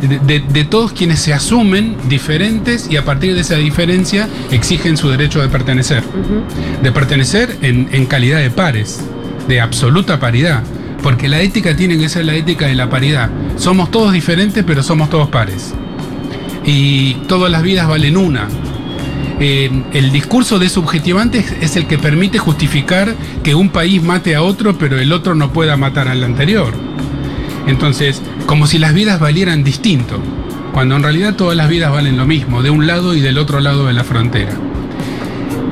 de, 0.00 0.18
de- 0.20 0.40
de 0.46 0.64
todos 0.64 0.92
quienes 0.92 1.18
se 1.20 1.32
asumen 1.32 1.96
diferentes 2.08 2.86
y 2.90 2.96
a 2.98 3.04
partir 3.04 3.34
de 3.34 3.40
esa 3.40 3.56
diferencia 3.56 4.28
exigen 4.50 4.96
su 4.96 5.08
derecho 5.08 5.40
de 5.40 5.48
pertenecer 5.48 6.04
de 6.82 6.92
pertenecer 6.92 7.56
en, 7.62 7.88
en 7.92 8.04
calidad 8.06 8.38
de 8.38 8.50
pares, 8.50 9.00
de 9.48 9.60
absoluta 9.60 10.20
paridad. 10.20 10.62
Porque 11.02 11.28
la 11.28 11.40
ética 11.40 11.74
tiene 11.76 11.98
que 11.98 12.08
ser 12.08 12.24
la 12.26 12.34
ética 12.34 12.66
de 12.66 12.74
la 12.74 12.90
paridad. 12.90 13.30
Somos 13.56 13.90
todos 13.90 14.12
diferentes, 14.12 14.64
pero 14.66 14.82
somos 14.82 15.08
todos 15.08 15.28
pares. 15.28 15.72
Y 16.64 17.14
todas 17.28 17.50
las 17.50 17.62
vidas 17.62 17.86
valen 17.88 18.16
una. 18.16 18.48
Eh, 19.38 19.70
el 19.92 20.12
discurso 20.12 20.58
desubjetivante 20.58 21.38
es, 21.38 21.52
es 21.60 21.76
el 21.76 21.86
que 21.86 21.98
permite 21.98 22.38
justificar 22.38 23.14
que 23.42 23.54
un 23.54 23.68
país 23.68 24.02
mate 24.02 24.34
a 24.34 24.42
otro, 24.42 24.78
pero 24.78 24.98
el 24.98 25.12
otro 25.12 25.34
no 25.34 25.52
pueda 25.52 25.76
matar 25.76 26.08
al 26.08 26.24
anterior. 26.24 26.72
Entonces, 27.66 28.22
como 28.46 28.66
si 28.66 28.78
las 28.78 28.94
vidas 28.94 29.20
valieran 29.20 29.64
distinto, 29.64 30.20
cuando 30.72 30.94
en 30.96 31.02
realidad 31.02 31.36
todas 31.36 31.56
las 31.56 31.68
vidas 31.68 31.90
valen 31.90 32.16
lo 32.16 32.26
mismo, 32.26 32.62
de 32.62 32.70
un 32.70 32.86
lado 32.86 33.14
y 33.14 33.20
del 33.20 33.38
otro 33.38 33.60
lado 33.60 33.86
de 33.86 33.92
la 33.92 34.04
frontera. 34.04 34.52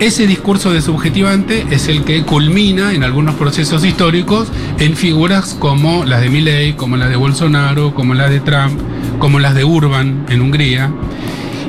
Ese 0.00 0.26
discurso 0.26 0.72
de 0.72 0.82
subjetivante 0.82 1.66
es 1.70 1.88
el 1.88 2.04
que 2.04 2.24
culmina 2.24 2.92
en 2.94 3.04
algunos 3.04 3.36
procesos 3.36 3.84
históricos 3.84 4.48
en 4.78 4.96
figuras 4.96 5.54
como 5.58 6.04
las 6.04 6.20
de 6.20 6.30
Milley, 6.30 6.72
como 6.72 6.96
las 6.96 7.10
de 7.10 7.16
Bolsonaro, 7.16 7.94
como 7.94 8.14
las 8.14 8.30
de 8.30 8.40
Trump, 8.40 8.80
como 9.18 9.38
las 9.38 9.54
de 9.54 9.64
Urban 9.64 10.26
en 10.28 10.40
Hungría. 10.40 10.90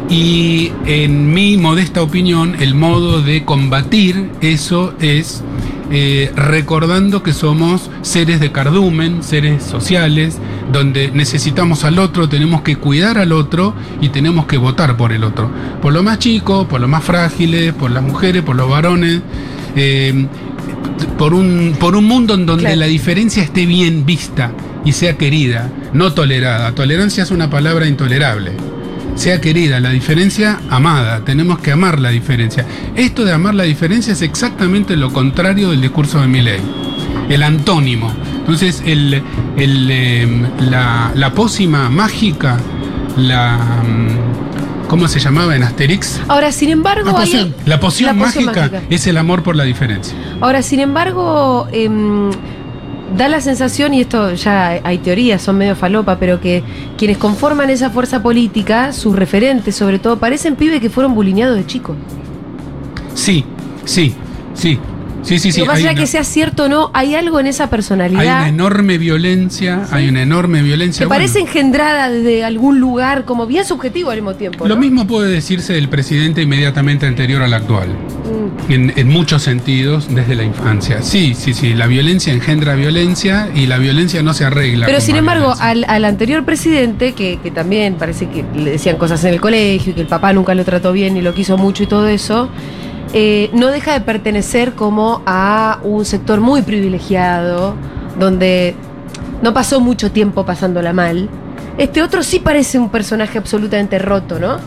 Y 0.09 0.71
en 0.85 1.33
mi 1.33 1.57
modesta 1.57 2.01
opinión, 2.01 2.55
el 2.59 2.75
modo 2.75 3.21
de 3.23 3.43
combatir 3.43 4.29
eso 4.41 4.93
es 5.01 5.43
eh, 5.91 6.31
recordando 6.35 7.23
que 7.23 7.33
somos 7.33 7.89
seres 8.03 8.39
de 8.39 8.51
cardumen, 8.51 9.23
seres 9.23 9.63
sociales, 9.63 10.37
donde 10.71 11.11
necesitamos 11.11 11.83
al 11.85 11.97
otro, 11.99 12.29
tenemos 12.29 12.61
que 12.61 12.75
cuidar 12.75 13.17
al 13.17 13.31
otro 13.31 13.73
y 14.01 14.09
tenemos 14.09 14.45
que 14.45 14.57
votar 14.57 14.95
por 14.95 15.11
el 15.11 15.23
otro. 15.23 15.49
Por 15.81 15.91
los 15.93 16.03
más 16.03 16.19
chicos, 16.19 16.65
por 16.67 16.81
los 16.81 16.89
más 16.89 17.03
frágiles, 17.03 17.73
por 17.73 17.89
las 17.91 18.03
mujeres, 18.03 18.43
por 18.43 18.55
los 18.55 18.69
varones. 18.69 19.21
eh, 19.75 20.27
por 21.17 21.33
un, 21.33 21.75
por 21.79 21.95
un 21.95 22.05
mundo 22.05 22.33
en 22.35 22.45
donde 22.45 22.63
Claro. 22.63 22.77
la 22.79 22.85
diferencia 22.85 23.43
esté 23.43 23.65
bien 23.65 24.05
vista 24.05 24.51
y 24.85 24.91
sea 24.93 25.17
querida, 25.17 25.69
no 25.93 26.13
tolerada. 26.13 26.73
Tolerancia 26.73 27.23
es 27.23 27.31
una 27.31 27.49
palabra 27.49 27.85
intolerable. 27.87 28.51
Sea 29.15 29.39
querida, 29.41 29.79
la 29.79 29.89
diferencia 29.91 30.59
amada, 30.69 31.21
tenemos 31.21 31.59
que 31.59 31.71
amar 31.71 31.99
la 31.99 32.09
diferencia. 32.09 32.65
Esto 32.95 33.23
de 33.23 33.31
amar 33.33 33.55
la 33.55 33.63
diferencia 33.63 34.13
es 34.13 34.21
exactamente 34.21 34.95
lo 34.97 35.11
contrario 35.13 35.69
del 35.71 35.81
discurso 35.81 36.19
de 36.19 36.27
Milley, 36.27 36.59
el 37.29 37.41
antónimo. 37.43 38.11
Entonces, 38.39 38.83
el, 38.85 39.23
el, 39.57 39.87
eh, 39.89 40.27
la, 40.69 41.11
la 41.15 41.31
pócima 41.33 41.89
mágica, 41.89 42.57
la... 43.17 43.57
mm, 43.83 44.87
¿Cómo 44.89 45.07
se 45.07 45.19
llamaba 45.19 45.55
en 45.55 45.63
Asterix? 45.63 46.19
Ahora, 46.27 46.51
sin 46.51 46.69
embargo, 46.69 47.05
La 47.11 47.17
hay- 47.19 47.25
poción. 47.25 47.55
La 47.65 47.79
poción, 47.79 48.15
La 48.17 48.23
poción 48.25 48.45
mágica, 48.45 48.69
mágica. 48.69 48.81
es 48.91 49.07
el 49.07 49.17
amor 49.17 49.41
por 49.41 49.55
la 49.55 49.63
diferencia. 49.63 50.15
Ahora, 50.41 50.61
sin 50.61 50.79
embargo, 50.79 51.67
em, 51.71 52.29
da 53.17 53.27
la 53.27 53.41
sensación, 53.41 53.93
y 53.93 54.01
esto 54.01 54.33
ya 54.33 54.81
hay 54.83 54.97
teorías, 54.97 55.41
son 55.41 55.57
medio 55.57 55.75
falopa, 55.75 56.17
pero 56.17 56.41
que 56.41 56.63
quienes 56.97 57.17
conforman 57.17 57.69
esa 57.69 57.89
fuerza 57.89 58.21
política, 58.21 58.93
sus 58.93 59.15
referentes 59.15 59.75
sobre 59.75 59.99
todo, 59.99 60.17
parecen 60.17 60.55
pibes 60.55 60.81
que 60.81 60.89
fueron 60.89 61.13
bulineados 61.13 61.57
de 61.57 61.65
chicos. 61.65 61.95
Sí, 63.13 63.45
sí, 63.85 64.13
sí. 64.53 64.79
Sí, 65.25 65.39
sí, 65.39 65.51
sí. 65.51 65.59
Lo 65.59 65.65
que 65.65 65.71
hay 65.71 65.75
pasa 65.77 65.89
es 65.89 65.93
una- 65.95 66.01
que 66.01 66.07
sea 66.07 66.23
cierto 66.23 66.63
o 66.65 66.69
no, 66.69 66.91
hay 66.93 67.15
algo 67.15 67.39
en 67.39 67.47
esa 67.47 67.63
Hay 67.65 67.69
personalidad 67.69 68.21
una 68.41 68.47
enorme 68.47 68.97
violencia, 68.97 69.87
hay 69.91 70.07
una 70.07 70.21
enorme 70.21 70.61
violencia. 70.61 70.99
que 70.99 71.07
Bueno, 71.07 71.19
parece 71.23 71.39
engendrada 71.39 72.09
desde 72.09 72.43
algún 72.43 72.79
lugar, 72.79 73.25
como 73.25 73.47
bien 73.47 73.65
subjetivo 73.65 74.11
al 74.11 74.17
mismo 74.17 74.35
tiempo. 74.35 74.67
lo 74.67 74.77
mismo 74.77 75.07
puede 75.07 75.31
decirse 75.31 75.73
del 75.73 75.89
presidente 75.89 76.41
inmediatamente 76.43 77.07
anterior 77.07 77.41
al 77.41 77.53
actual, 77.53 77.89
Mm. 77.89 78.71
en, 78.71 78.93
en 78.95 79.07
muchos 79.09 79.41
sentidos, 79.43 80.07
desde 80.13 80.35
la 80.35 80.43
infancia. 80.43 81.01
Sí, 81.01 81.33
sí, 81.35 81.53
sí, 81.53 81.73
la 81.73 81.87
violencia 81.87 82.31
engendra 82.33 82.75
violencia 82.75 83.49
y 83.55 83.65
la 83.65 83.77
violencia 83.77 84.21
no 84.23 84.33
se 84.33 84.45
arregla. 84.45 84.85
Pero 84.85 85.01
sin 85.01 85.13
más 85.15 85.19
embargo, 85.19 85.53
al, 85.59 85.85
al 85.87 86.05
anterior 86.05 86.43
presidente, 86.45 87.13
que, 87.13 87.39
que 87.41 87.51
también 87.51 87.95
parece 87.95 88.27
que 88.29 88.43
le 88.55 88.71
decían 88.71 88.97
cosas 88.97 89.23
en 89.23 89.33
el 89.33 89.41
colegio 89.41 89.91
y 89.91 89.95
que 89.95 90.01
el 90.01 90.07
papá 90.07 90.33
nunca 90.33 90.53
lo 90.55 90.63
trató 90.63 90.91
bien 90.91 91.17
y 91.17 91.21
lo 91.21 91.33
quiso 91.33 91.57
mucho 91.57 91.83
y 91.83 91.87
todo 91.87 92.07
eso, 92.07 92.49
eh, 93.17 93.49
no 93.53 93.67
deja 93.67 93.93
de 93.93 94.01
pertenecer 94.01 94.73
como 94.73 95.21
a 95.25 95.79
un 95.83 96.03
sector 96.03 96.41
muy 96.41 96.63
privilegiado, 96.63 97.73
donde 98.19 98.75
no 99.41 99.53
pasó 99.53 99.79
mucho 99.79 100.11
tiempo 100.11 100.45
pasándola 100.45 100.91
mal. 100.91 101.29
Este 101.77 102.01
otro 102.01 102.23
sí 102.23 102.39
parece 102.39 102.77
un 102.77 102.89
personaje 102.89 103.37
absolutamente 103.37 103.99
roto, 103.99 104.37
¿no? 104.37 104.57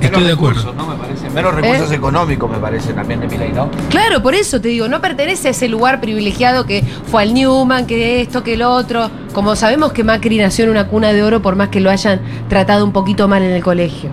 Estoy 0.00 0.24
de 0.24 0.32
acuerdo. 0.32 0.62
recursos, 0.62 0.74
¿no? 0.76 0.86
Me 0.86 0.96
parece. 0.96 1.28
Menos 1.28 1.54
recursos 1.54 1.92
¿Eh? 1.92 1.96
económicos, 1.96 2.50
me 2.50 2.56
parece, 2.56 2.94
también 2.94 3.20
de 3.20 3.28
Milei, 3.28 3.52
¿no? 3.52 3.70
Claro, 3.90 4.22
por 4.22 4.34
eso 4.34 4.58
te 4.58 4.68
digo, 4.68 4.88
no 4.88 5.02
pertenece 5.02 5.48
a 5.48 5.50
ese 5.50 5.68
lugar 5.68 6.00
privilegiado 6.00 6.64
que 6.64 6.84
fue 7.10 7.22
al 7.22 7.34
Newman, 7.34 7.86
que 7.86 8.22
esto, 8.22 8.42
que 8.42 8.56
lo 8.56 8.70
otro. 8.70 9.10
Como 9.34 9.56
sabemos 9.56 9.92
que 9.92 10.04
Macri 10.04 10.38
nació 10.38 10.64
en 10.64 10.70
una 10.70 10.88
cuna 10.88 11.12
de 11.12 11.22
oro, 11.22 11.42
por 11.42 11.54
más 11.54 11.68
que 11.68 11.80
lo 11.80 11.90
hayan 11.90 12.22
tratado 12.48 12.82
un 12.82 12.92
poquito 12.92 13.28
mal 13.28 13.42
en 13.42 13.50
el 13.50 13.62
colegio. 13.62 14.10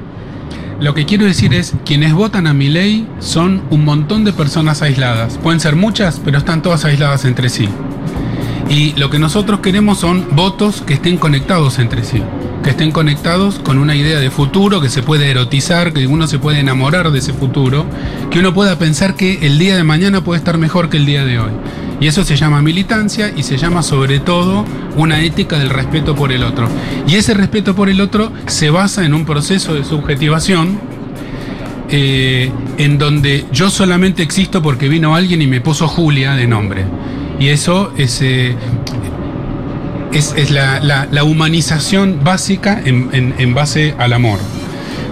Lo 0.83 0.93
que 0.93 1.05
quiero 1.05 1.23
decir 1.23 1.53
es, 1.53 1.71
quienes 1.85 2.11
votan 2.11 2.45
a 2.45 2.53
mi 2.53 2.67
ley 2.67 3.07
son 3.19 3.61
un 3.69 3.85
montón 3.85 4.25
de 4.25 4.33
personas 4.33 4.81
aisladas. 4.81 5.37
Pueden 5.37 5.61
ser 5.61 5.77
muchas, 5.77 6.19
pero 6.25 6.37
están 6.37 6.61
todas 6.61 6.83
aisladas 6.83 7.23
entre 7.23 7.47
sí. 7.47 7.69
Y 8.69 8.91
lo 8.99 9.09
que 9.09 9.17
nosotros 9.17 9.61
queremos 9.61 9.99
son 9.99 10.27
votos 10.35 10.81
que 10.81 10.95
estén 10.95 11.15
conectados 11.15 11.79
entre 11.79 12.03
sí, 12.03 12.21
que 12.65 12.71
estén 12.71 12.91
conectados 12.91 13.59
con 13.59 13.77
una 13.77 13.95
idea 13.95 14.19
de 14.19 14.29
futuro, 14.29 14.81
que 14.81 14.89
se 14.89 15.03
puede 15.03 15.31
erotizar, 15.31 15.93
que 15.93 16.05
uno 16.05 16.27
se 16.27 16.37
puede 16.37 16.59
enamorar 16.59 17.11
de 17.11 17.19
ese 17.19 17.31
futuro, 17.31 17.85
que 18.29 18.39
uno 18.39 18.53
pueda 18.53 18.77
pensar 18.77 19.15
que 19.15 19.47
el 19.47 19.59
día 19.59 19.77
de 19.77 19.85
mañana 19.85 20.25
puede 20.25 20.39
estar 20.39 20.57
mejor 20.57 20.89
que 20.89 20.97
el 20.97 21.05
día 21.05 21.23
de 21.23 21.39
hoy. 21.39 21.51
Y 22.03 22.07
eso 22.07 22.25
se 22.25 22.36
llama 22.36 22.62
militancia 22.62 23.31
y 23.33 23.43
se 23.43 23.55
llama 23.55 23.81
sobre 23.81 24.19
todo 24.19 24.65
una 24.98 25.22
ética 25.22 25.57
del 25.57 25.69
respeto 25.69 26.17
por 26.17 26.33
el 26.33 26.43
otro. 26.43 26.67
Y 27.07 27.15
ese 27.15 27.33
respeto 27.33 27.75
por 27.75 27.88
el 27.88 28.01
otro 28.01 28.29
se 28.45 28.69
basa 28.69 29.05
en 29.05 29.13
un 29.13 29.24
proceso 29.24 29.74
de 29.74 29.86
subjetivación 29.86 30.81
eh, 31.89 32.51
en 32.77 32.98
donde 32.98 33.45
yo 33.53 33.69
solamente 33.69 34.22
existo 34.22 34.62
porque 34.62 34.89
vino 34.89 35.15
alguien 35.15 35.41
y 35.41 35.48
me 35.48 35.62
puso 35.62 35.88
Julia 35.88 36.33
de 36.33 36.45
nombre. 36.45 36.83
Y 37.39 37.48
eso 37.48 37.93
es, 37.95 38.22
eh, 38.22 38.53
es, 40.12 40.51
la, 40.51 41.24
humanización 41.24 42.19
básica 42.22 42.81
en 42.83 43.53
base 43.53 43.95
al 43.98 44.12
amor. 44.12 44.39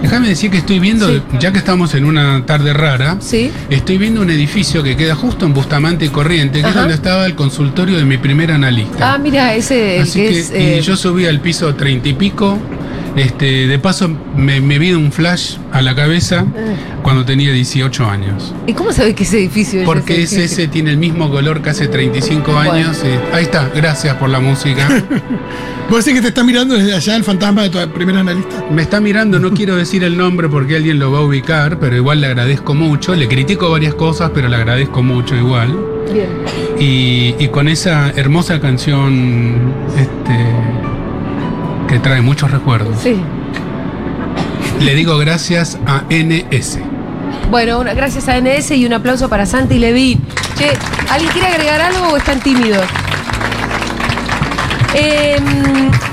Déjame 0.02 0.28
decir 0.28 0.50
que 0.50 0.58
estoy 0.58 0.78
viendo, 0.80 1.08
Sí. 1.08 1.22
ya 1.38 1.52
que 1.52 1.58
estamos 1.58 1.94
en 1.94 2.04
una 2.04 2.44
tarde 2.44 2.72
rara, 2.72 3.16
Sí. 3.20 3.50
estoy 3.70 3.98
viendo 3.98 4.20
un 4.20 4.30
edificio 4.30 4.82
que 4.82 4.96
queda 4.96 5.14
justo 5.14 5.46
en 5.46 5.54
Bustamante 5.54 6.04
y 6.04 6.08
Corriente, 6.08 6.60
que 6.60 6.68
es 6.68 6.74
donde 6.74 6.94
estaba 6.94 7.24
el 7.24 7.34
consultorio 7.34 7.96
de 7.96 8.04
mi 8.04 8.18
primer 8.18 8.50
analista. 8.52 9.14
Ah, 9.14 9.18
mira, 9.18 9.54
ese 9.54 9.96
el 9.98 10.02
Así 10.02 10.20
que, 10.22 10.28
que, 10.28 10.38
es. 10.40 10.50
eh, 10.50 10.76
y 10.78 10.82
yo 10.82 10.96
subí 10.96 11.26
al 11.26 11.40
piso 11.40 11.74
treinta 11.74 12.08
y 12.08 12.14
pico. 12.14 12.58
Este, 13.14 13.66
de 13.66 13.78
paso 13.78 14.10
me, 14.36 14.60
me 14.62 14.78
vino 14.78 14.98
un 14.98 15.12
flash 15.12 15.56
a 15.70 15.82
la 15.82 15.94
cabeza 15.94 16.46
eh, 16.56 16.76
cuando 17.02 17.24
tenía 17.26 17.52
18 17.52 18.06
años. 18.06 18.54
¿Y 18.66 18.72
cómo 18.72 18.90
sabés 18.92 19.14
que 19.14 19.24
ese 19.24 19.38
edificio 19.38 19.80
es 19.80 19.86
Porque 19.86 20.22
ese 20.22 20.44
ese, 20.44 20.62
ese 20.62 20.68
tiene 20.68 20.90
el 20.90 20.96
mismo 20.96 21.30
color 21.30 21.60
que 21.60 21.70
hace 21.70 21.88
35 21.88 22.56
años. 22.56 23.02
eh, 23.04 23.20
ahí 23.34 23.44
está, 23.44 23.70
gracias 23.74 24.16
por 24.16 24.30
la 24.30 24.40
música. 24.40 24.88
¿Vos 25.90 26.04
decís 26.06 26.20
que 26.20 26.22
te 26.22 26.28
está 26.28 26.42
mirando 26.42 26.74
desde 26.74 26.94
allá 26.94 27.16
el 27.16 27.24
fantasma 27.24 27.64
de 27.64 27.68
tu 27.68 27.78
primer 27.92 28.16
analista? 28.16 28.64
Me 28.70 28.80
está 28.80 28.98
mirando, 28.98 29.38
no 29.38 29.50
quiero 29.52 29.76
decir 29.76 30.04
el 30.04 30.16
nombre 30.16 30.48
porque 30.48 30.76
alguien 30.76 30.98
lo 30.98 31.12
va 31.12 31.18
a 31.18 31.22
ubicar, 31.22 31.78
pero 31.78 31.94
igual 31.96 32.22
le 32.22 32.28
agradezco 32.28 32.72
mucho. 32.74 33.14
Le 33.14 33.28
critico 33.28 33.68
varias 33.70 33.92
cosas, 33.94 34.30
pero 34.32 34.48
le 34.48 34.56
agradezco 34.56 35.02
mucho 35.02 35.36
igual. 35.36 35.76
Bien. 36.10 36.28
Y, 36.80 37.34
y 37.38 37.48
con 37.48 37.68
esa 37.68 38.10
hermosa 38.16 38.58
canción 38.58 39.74
este, 39.98 40.46
que 41.92 41.98
trae 41.98 42.22
muchos 42.22 42.50
recuerdos, 42.50 42.96
Sí. 43.02 43.20
le 44.80 44.94
digo 44.94 45.18
gracias 45.18 45.78
a 45.86 46.04
NS. 46.08 46.80
Bueno, 47.50 47.80
una- 47.80 47.92
gracias 47.92 48.28
a 48.28 48.38
NS 48.38 48.70
y 48.74 48.86
un 48.86 48.94
aplauso 48.94 49.28
para 49.28 49.44
Santi 49.44 49.78
Levin. 49.78 50.18
Che, 50.56 50.70
¿alguien 51.10 51.30
quiere 51.32 51.48
agregar 51.48 51.82
algo 51.82 52.08
o 52.08 52.16
están 52.16 52.40
tímidos? 52.40 52.84
Eh, 54.94 55.36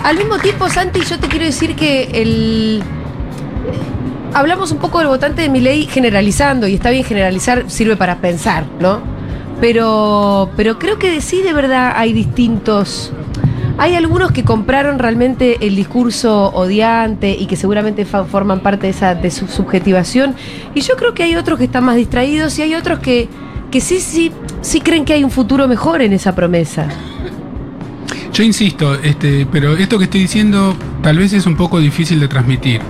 al 0.03 0.17
mismo 0.17 0.37
tiempo, 0.39 0.67
Santi, 0.69 0.99
yo 1.09 1.17
te 1.17 1.27
quiero 1.29 1.45
decir 1.45 1.75
que 1.75 2.09
el. 2.13 2.83
Hablamos 4.33 4.71
un 4.71 4.79
poco 4.79 4.99
del 4.99 5.07
votante 5.07 5.41
de 5.43 5.49
mi 5.49 5.61
ley 5.61 5.85
generalizando, 5.85 6.67
y 6.67 6.75
está 6.75 6.89
bien 6.89 7.05
generalizar, 7.05 7.65
sirve 7.67 7.95
para 7.95 8.17
pensar, 8.17 8.65
¿no? 8.81 8.99
Pero, 9.61 10.49
pero 10.57 10.77
creo 10.77 10.99
que 10.99 11.19
sí, 11.21 11.41
de 11.41 11.53
verdad, 11.53 11.93
hay 11.95 12.11
distintos. 12.13 13.11
Hay 13.79 13.95
algunos 13.95 14.33
que 14.33 14.43
compraron 14.43 14.99
realmente 14.99 15.65
el 15.65 15.77
discurso 15.77 16.47
odiante 16.53 17.31
y 17.31 17.45
que 17.45 17.55
seguramente 17.55 18.03
forman 18.05 18.59
parte 18.59 18.87
de 18.87 18.89
esa 18.91 19.15
de 19.15 19.31
su 19.31 19.47
subjetivación. 19.47 20.35
Y 20.75 20.81
yo 20.81 20.97
creo 20.97 21.13
que 21.13 21.23
hay 21.23 21.37
otros 21.37 21.57
que 21.57 21.63
están 21.63 21.85
más 21.85 21.95
distraídos 21.95 22.59
y 22.59 22.63
hay 22.63 22.75
otros 22.75 22.99
que, 22.99 23.29
que 23.71 23.79
sí, 23.79 24.01
sí, 24.01 24.33
sí 24.61 24.81
creen 24.81 25.05
que 25.05 25.13
hay 25.13 25.23
un 25.23 25.31
futuro 25.31 25.65
mejor 25.69 26.01
en 26.01 26.11
esa 26.11 26.35
promesa. 26.35 26.89
Yo 28.33 28.43
insisto, 28.43 28.95
este, 28.95 29.47
pero 29.49 29.77
esto 29.77 29.97
que 29.97 30.03
estoy 30.03 30.21
diciendo 30.21 30.75
tal 31.01 31.17
vez 31.17 31.31
es 31.31 31.45
un 31.45 31.55
poco 31.55 31.79
difícil 31.79 32.19
de 32.19 32.27
transmitir, 32.27 32.81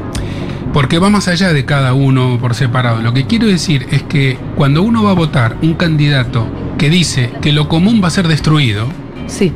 porque 0.74 0.98
va 0.98 1.12
más 1.12 1.28
allá 1.28 1.54
de 1.54 1.66
cada 1.66 1.94
uno 1.94 2.40
por 2.42 2.56
separado. 2.56 3.00
Lo 3.02 3.14
que 3.14 3.28
quiero 3.28 3.46
decir 3.46 3.86
es 3.92 4.02
que 4.02 4.40
cuando 4.56 4.82
uno 4.82 5.04
va 5.04 5.12
a 5.12 5.16
votar 5.16 5.56
un 5.62 5.76
candidato 5.76 6.48
que 6.80 6.90
dice 6.90 7.32
que 7.42 7.52
lo 7.52 7.70
común 7.70 8.02
va 8.04 8.08
a 8.08 8.12
ser 8.12 8.28
destruido, 8.28 8.88
Sí. 9.30 9.54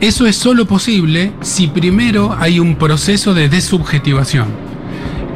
Eso 0.00 0.26
es 0.26 0.36
solo 0.36 0.66
posible 0.66 1.32
si 1.40 1.66
primero 1.68 2.36
hay 2.38 2.58
un 2.60 2.76
proceso 2.76 3.34
de 3.34 3.48
desubjetivación 3.48 4.48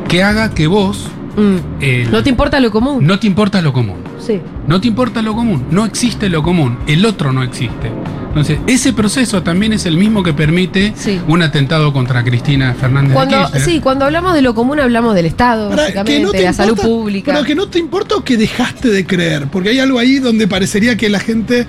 que 0.08 0.22
haga 0.22 0.50
que 0.50 0.66
vos 0.66 1.08
Mm. 1.36 1.56
el- 1.82 2.10
¿No 2.12 2.22
te 2.22 2.30
importa 2.30 2.60
lo 2.60 2.70
común? 2.70 3.04
no 3.04 3.18
te 3.18 3.26
importa 3.26 3.60
lo 3.60 3.72
común. 3.72 3.96
Sí. 4.24 4.40
No 4.68 4.80
te 4.80 4.86
importa 4.86 5.20
lo 5.20 5.34
común, 5.34 5.64
no 5.70 5.84
existe 5.84 6.28
lo 6.28 6.42
común, 6.44 6.78
el 6.86 7.04
otro 7.04 7.32
no 7.32 7.42
existe. 7.42 7.90
Entonces, 8.28 8.58
ese 8.68 8.92
proceso 8.92 9.42
también 9.42 9.72
es 9.72 9.84
el 9.86 9.96
mismo 9.96 10.22
que 10.22 10.32
permite 10.32 10.92
Sí. 10.96 11.20
un 11.28 11.42
atentado 11.42 11.92
contra 11.92 12.22
Cristina 12.24 12.74
Fernández 12.74 13.10
de 13.10 13.14
Cuando, 13.14 13.36
Kirchner. 13.38 13.62
sí, 13.62 13.80
cuando 13.80 14.04
hablamos 14.04 14.32
de 14.34 14.42
lo 14.42 14.54
común 14.54 14.78
hablamos 14.80 15.14
del 15.16 15.26
Estado, 15.26 15.70
Para, 15.70 15.82
básicamente, 15.82 16.36
de 16.38 16.42
la 16.44 16.52
salud 16.52 16.78
pública. 16.80 17.32
Pero 17.32 17.44
que 17.44 17.54
no 17.56 17.66
te 17.68 17.78
importa 17.80 18.14
o 18.16 18.22
que 18.24 18.36
dejaste 18.36 18.88
de 18.90 19.04
creer. 19.04 19.48
Porque 19.48 19.70
hay 19.70 19.80
algo 19.80 19.98
ahí 19.98 20.20
donde 20.20 20.46
parecería 20.48 20.96
que 20.96 21.08
la 21.08 21.18
gente 21.20 21.66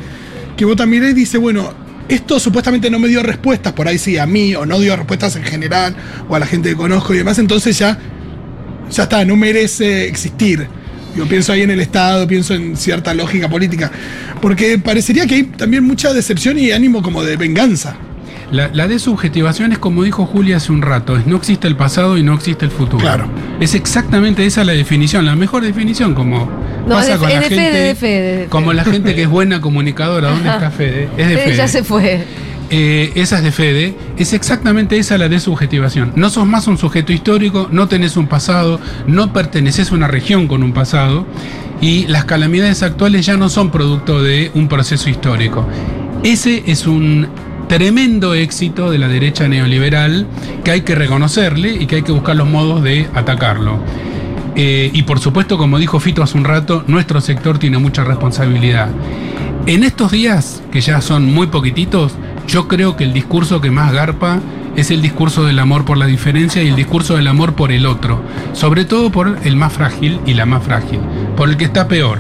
que 0.58 0.66
vota 0.66 0.86
Milei 0.86 1.14
dice, 1.14 1.38
bueno, 1.40 1.72
esto 2.08 2.40
supuestamente 2.40 2.90
no 2.90 3.00
me 3.00 3.08
dio 3.08 3.24
respuestas, 3.24 3.74
por 3.74 3.88
ahí 3.88 3.98
sí, 3.98 4.18
a 4.18 4.26
mí, 4.26 4.56
o 4.56 4.66
no 4.66 4.80
dio 4.80 4.96
respuestas 4.96 5.36
en 5.36 5.44
general, 5.44 5.96
o 6.28 6.36
a 6.36 6.40
la 6.40 6.46
gente 6.46 6.70
que 6.70 6.76
conozco 6.76 7.14
y 7.14 7.18
demás, 7.18 7.40
entonces 7.40 7.78
ya, 7.78 7.98
ya 8.92 9.04
está, 9.04 9.26
no 9.26 9.36
merece 9.36 10.08
existir. 10.08 10.68
Yo 11.16 11.26
pienso 11.28 11.54
ahí 11.54 11.62
en 11.62 11.72
el 11.72 11.80
Estado, 11.80 12.28
pienso 12.28 12.54
en 12.54 12.76
cierta 12.76 13.14
lógica 13.14 13.50
política. 13.50 13.90
Porque 14.42 14.78
parecería 14.78 15.26
que 15.26 15.36
hay 15.36 15.44
también 15.44 15.84
mucha 15.86 16.14
decepción 16.14 16.60
y 16.60 16.72
ánimo 16.72 17.02
como 17.02 17.24
de 17.24 17.38
venganza. 17.38 17.96
La, 18.52 18.68
la 18.74 18.88
desubjetivación 18.88 19.72
es 19.72 19.80
como 19.80 20.04
dijo 20.04 20.26
Julia 20.26 20.58
hace 20.58 20.72
un 20.72 20.82
rato, 20.82 21.18
es 21.18 21.26
no 21.26 21.38
existe 21.38 21.68
el 21.68 21.76
pasado 21.76 22.18
y 22.18 22.24
no 22.24 22.34
existe 22.34 22.66
el 22.66 22.72
futuro. 22.72 23.02
Claro. 23.02 23.28
Es 23.60 23.74
exactamente 23.74 24.46
esa 24.46 24.64
la 24.64 24.74
definición, 24.74 25.26
la 25.26 25.36
mejor 25.36 25.64
definición, 25.64 26.14
como 26.14 26.50
No, 26.88 26.96
pasa 26.96 27.14
es 27.14 27.14
de- 27.14 27.18
con 27.20 27.30
la 27.30 27.40
de 27.40 27.50
gente, 27.50 27.56
de 27.56 27.70
Fede, 27.72 27.88
de 27.88 27.96
Fede. 27.96 28.46
como 28.50 28.74
la 28.74 28.84
gente 28.84 29.16
que 29.16 29.24
es 29.24 29.30
buena 29.30 29.62
comunicadora. 29.62 30.30
¿Dónde 30.30 30.50
está 30.50 30.72
Fede? 30.72 31.10
Es 31.18 31.28
de 31.30 31.38
Fede. 31.44 31.56
ya 31.56 31.68
se 31.68 31.84
fue. 31.84 32.24
Eh, 32.72 33.12
esa 33.16 33.38
es 33.38 33.44
de 33.44 33.52
Fede, 33.52 33.94
es 34.18 34.34
exactamente 34.34 34.98
esa 34.98 35.18
la 35.20 35.30
desubjetivación. 35.30 36.14
No 36.16 36.32
sos 36.32 36.48
más 36.48 36.68
un 36.68 36.80
sujeto 36.80 37.14
histórico, 37.14 37.68
no 37.72 37.88
tenés 37.88 38.18
un 38.18 38.26
pasado, 38.28 38.80
no 39.06 39.32
perteneces 39.34 39.92
a 39.92 39.96
una 39.96 40.08
región 40.08 40.48
con 40.48 40.64
un 40.64 40.74
pasado 40.74 41.28
y 41.80 42.08
las 42.08 42.26
calamidades 42.26 42.82
actuales 42.82 43.24
ya 43.26 43.38
no 43.38 43.50
son 43.50 43.70
producto 43.70 44.24
de 44.24 44.50
un 44.56 44.68
proceso 44.68 45.12
histórico. 45.12 45.68
Ese 46.24 46.64
es 46.66 46.88
un 46.88 47.28
tremendo 47.68 48.34
éxito 48.34 48.90
de 48.90 48.98
la 48.98 49.08
derecha 49.10 49.48
neoliberal 49.48 50.26
que 50.64 50.72
hay 50.72 50.82
que 50.82 50.96
reconocerle 50.96 51.70
y 51.74 51.86
que 51.86 51.98
hay 51.98 52.02
que 52.02 52.12
buscar 52.14 52.36
los 52.36 52.48
modos 52.48 52.82
de 52.84 53.08
atacarlo. 53.14 53.80
Eh, 54.56 54.90
y 54.94 55.04
por 55.04 55.20
supuesto, 55.20 55.58
como 55.58 55.80
dijo 55.80 56.00
Fito 56.00 56.24
hace 56.24 56.38
un 56.38 56.46
rato, 56.46 56.84
nuestro 56.88 57.20
sector 57.22 57.60
tiene 57.60 57.78
mucha 57.78 58.04
responsabilidad. 58.04 58.90
En 59.66 59.84
estos 59.84 60.12
días, 60.12 60.62
que 60.72 60.82
ya 60.82 61.02
son 61.02 61.34
muy 61.34 61.48
poquititos, 61.48 62.14
yo 62.48 62.68
creo 62.68 62.96
que 62.96 63.04
el 63.04 63.14
discurso 63.14 63.62
que 63.62 63.72
más 63.72 63.92
garpa 63.92 64.40
es 64.76 64.92
el 64.92 65.02
discurso 65.02 65.44
del 65.46 65.60
amor 65.60 65.86
por 65.86 65.98
la 65.98 66.06
diferencia 66.06 66.62
y 66.62 66.68
el 66.68 66.76
discurso 66.76 67.16
del 67.16 67.28
amor 67.28 67.54
por 67.56 67.72
el 67.72 67.86
otro, 67.86 68.22
sobre 68.54 68.86
todo 68.86 69.12
por 69.12 69.38
el 69.44 69.56
más 69.56 69.74
frágil 69.74 70.20
y 70.26 70.34
la 70.34 70.46
más 70.46 70.64
frágil, 70.64 71.00
por 71.36 71.50
el 71.50 71.58
que 71.58 71.66
está 71.66 71.88
peor. 71.88 72.20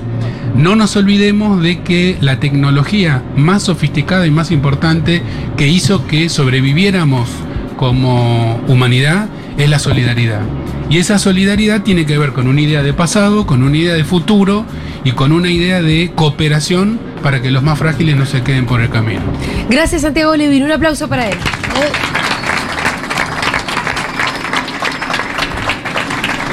No 0.56 0.76
nos 0.76 0.96
olvidemos 0.96 1.62
de 1.62 1.82
que 1.82 2.18
la 2.22 2.40
tecnología 2.40 3.22
más 3.36 3.64
sofisticada 3.64 4.26
y 4.26 4.32
más 4.32 4.52
importante 4.52 5.22
que 5.58 5.68
hizo 5.68 6.08
que 6.08 6.30
sobreviviéramos 6.30 7.30
como 7.78 8.60
humanidad 8.68 9.28
es 9.58 9.70
la 9.70 9.80
solidaridad. 9.80 10.42
Y 10.90 11.00
esa 11.00 11.18
solidaridad 11.18 11.82
tiene 11.82 12.06
que 12.06 12.18
ver 12.18 12.34
con 12.34 12.48
una 12.48 12.62
idea 12.62 12.84
de 12.84 12.94
pasado, 12.94 13.46
con 13.48 13.64
una 13.64 13.76
idea 13.76 13.94
de 13.94 14.04
futuro 14.04 14.66
y 15.04 15.12
con 15.12 15.32
una 15.32 15.50
idea 15.50 15.82
de 15.82 16.12
cooperación 16.14 17.00
para 17.24 17.42
que 17.42 17.50
los 17.50 17.64
más 17.64 17.80
frágiles 17.80 18.16
no 18.16 18.26
se 18.26 18.44
queden 18.44 18.66
por 18.66 18.82
el 18.82 18.90
camino. 18.90 19.22
Gracias, 19.70 20.04
Santiago 20.04 20.36
Levin. 20.36 20.64
Un 20.64 20.72
aplauso 20.72 21.08
para 21.08 21.28
él. 21.28 21.38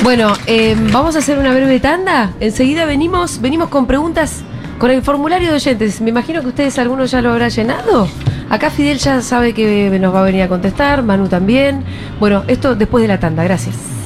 Bueno, 0.03 0.33
eh, 0.47 0.77
vamos 0.90 1.14
a 1.14 1.21
hacer 1.21 1.38
una 1.38 1.53
breve 1.53 1.79
tanda. 1.79 2.33
Enseguida 2.40 2.87
venimos, 2.87 3.40
venimos 3.40 3.68
con 3.68 3.87
preguntas 3.87 4.42
con 4.79 4.90
el 4.90 5.03
formulario 5.03 5.51
de 5.51 5.55
oyentes. 5.55 6.01
Me 6.01 6.11
imagino 6.11 6.40
que 6.40 6.49
ustedes 6.49 6.79
algunos 6.79 7.11
ya 7.12 7.23
lo 7.23 7.31
habrán 7.31 7.51
llenado. 7.51 8.09
Acá 8.51 8.71
Fidel 8.71 8.99
ya 8.99 9.21
sabe 9.21 9.55
que 9.55 9.97
nos 10.01 10.12
va 10.12 10.21
a 10.21 10.25
venir 10.25 10.42
a 10.42 10.49
contestar, 10.49 11.05
Manu 11.05 11.29
también. 11.29 11.85
Bueno, 12.18 12.42
esto 12.49 12.75
después 12.75 13.03
de 13.03 13.09
la 13.09 13.21
tanda. 13.21 13.45
Gracias. 13.45 14.02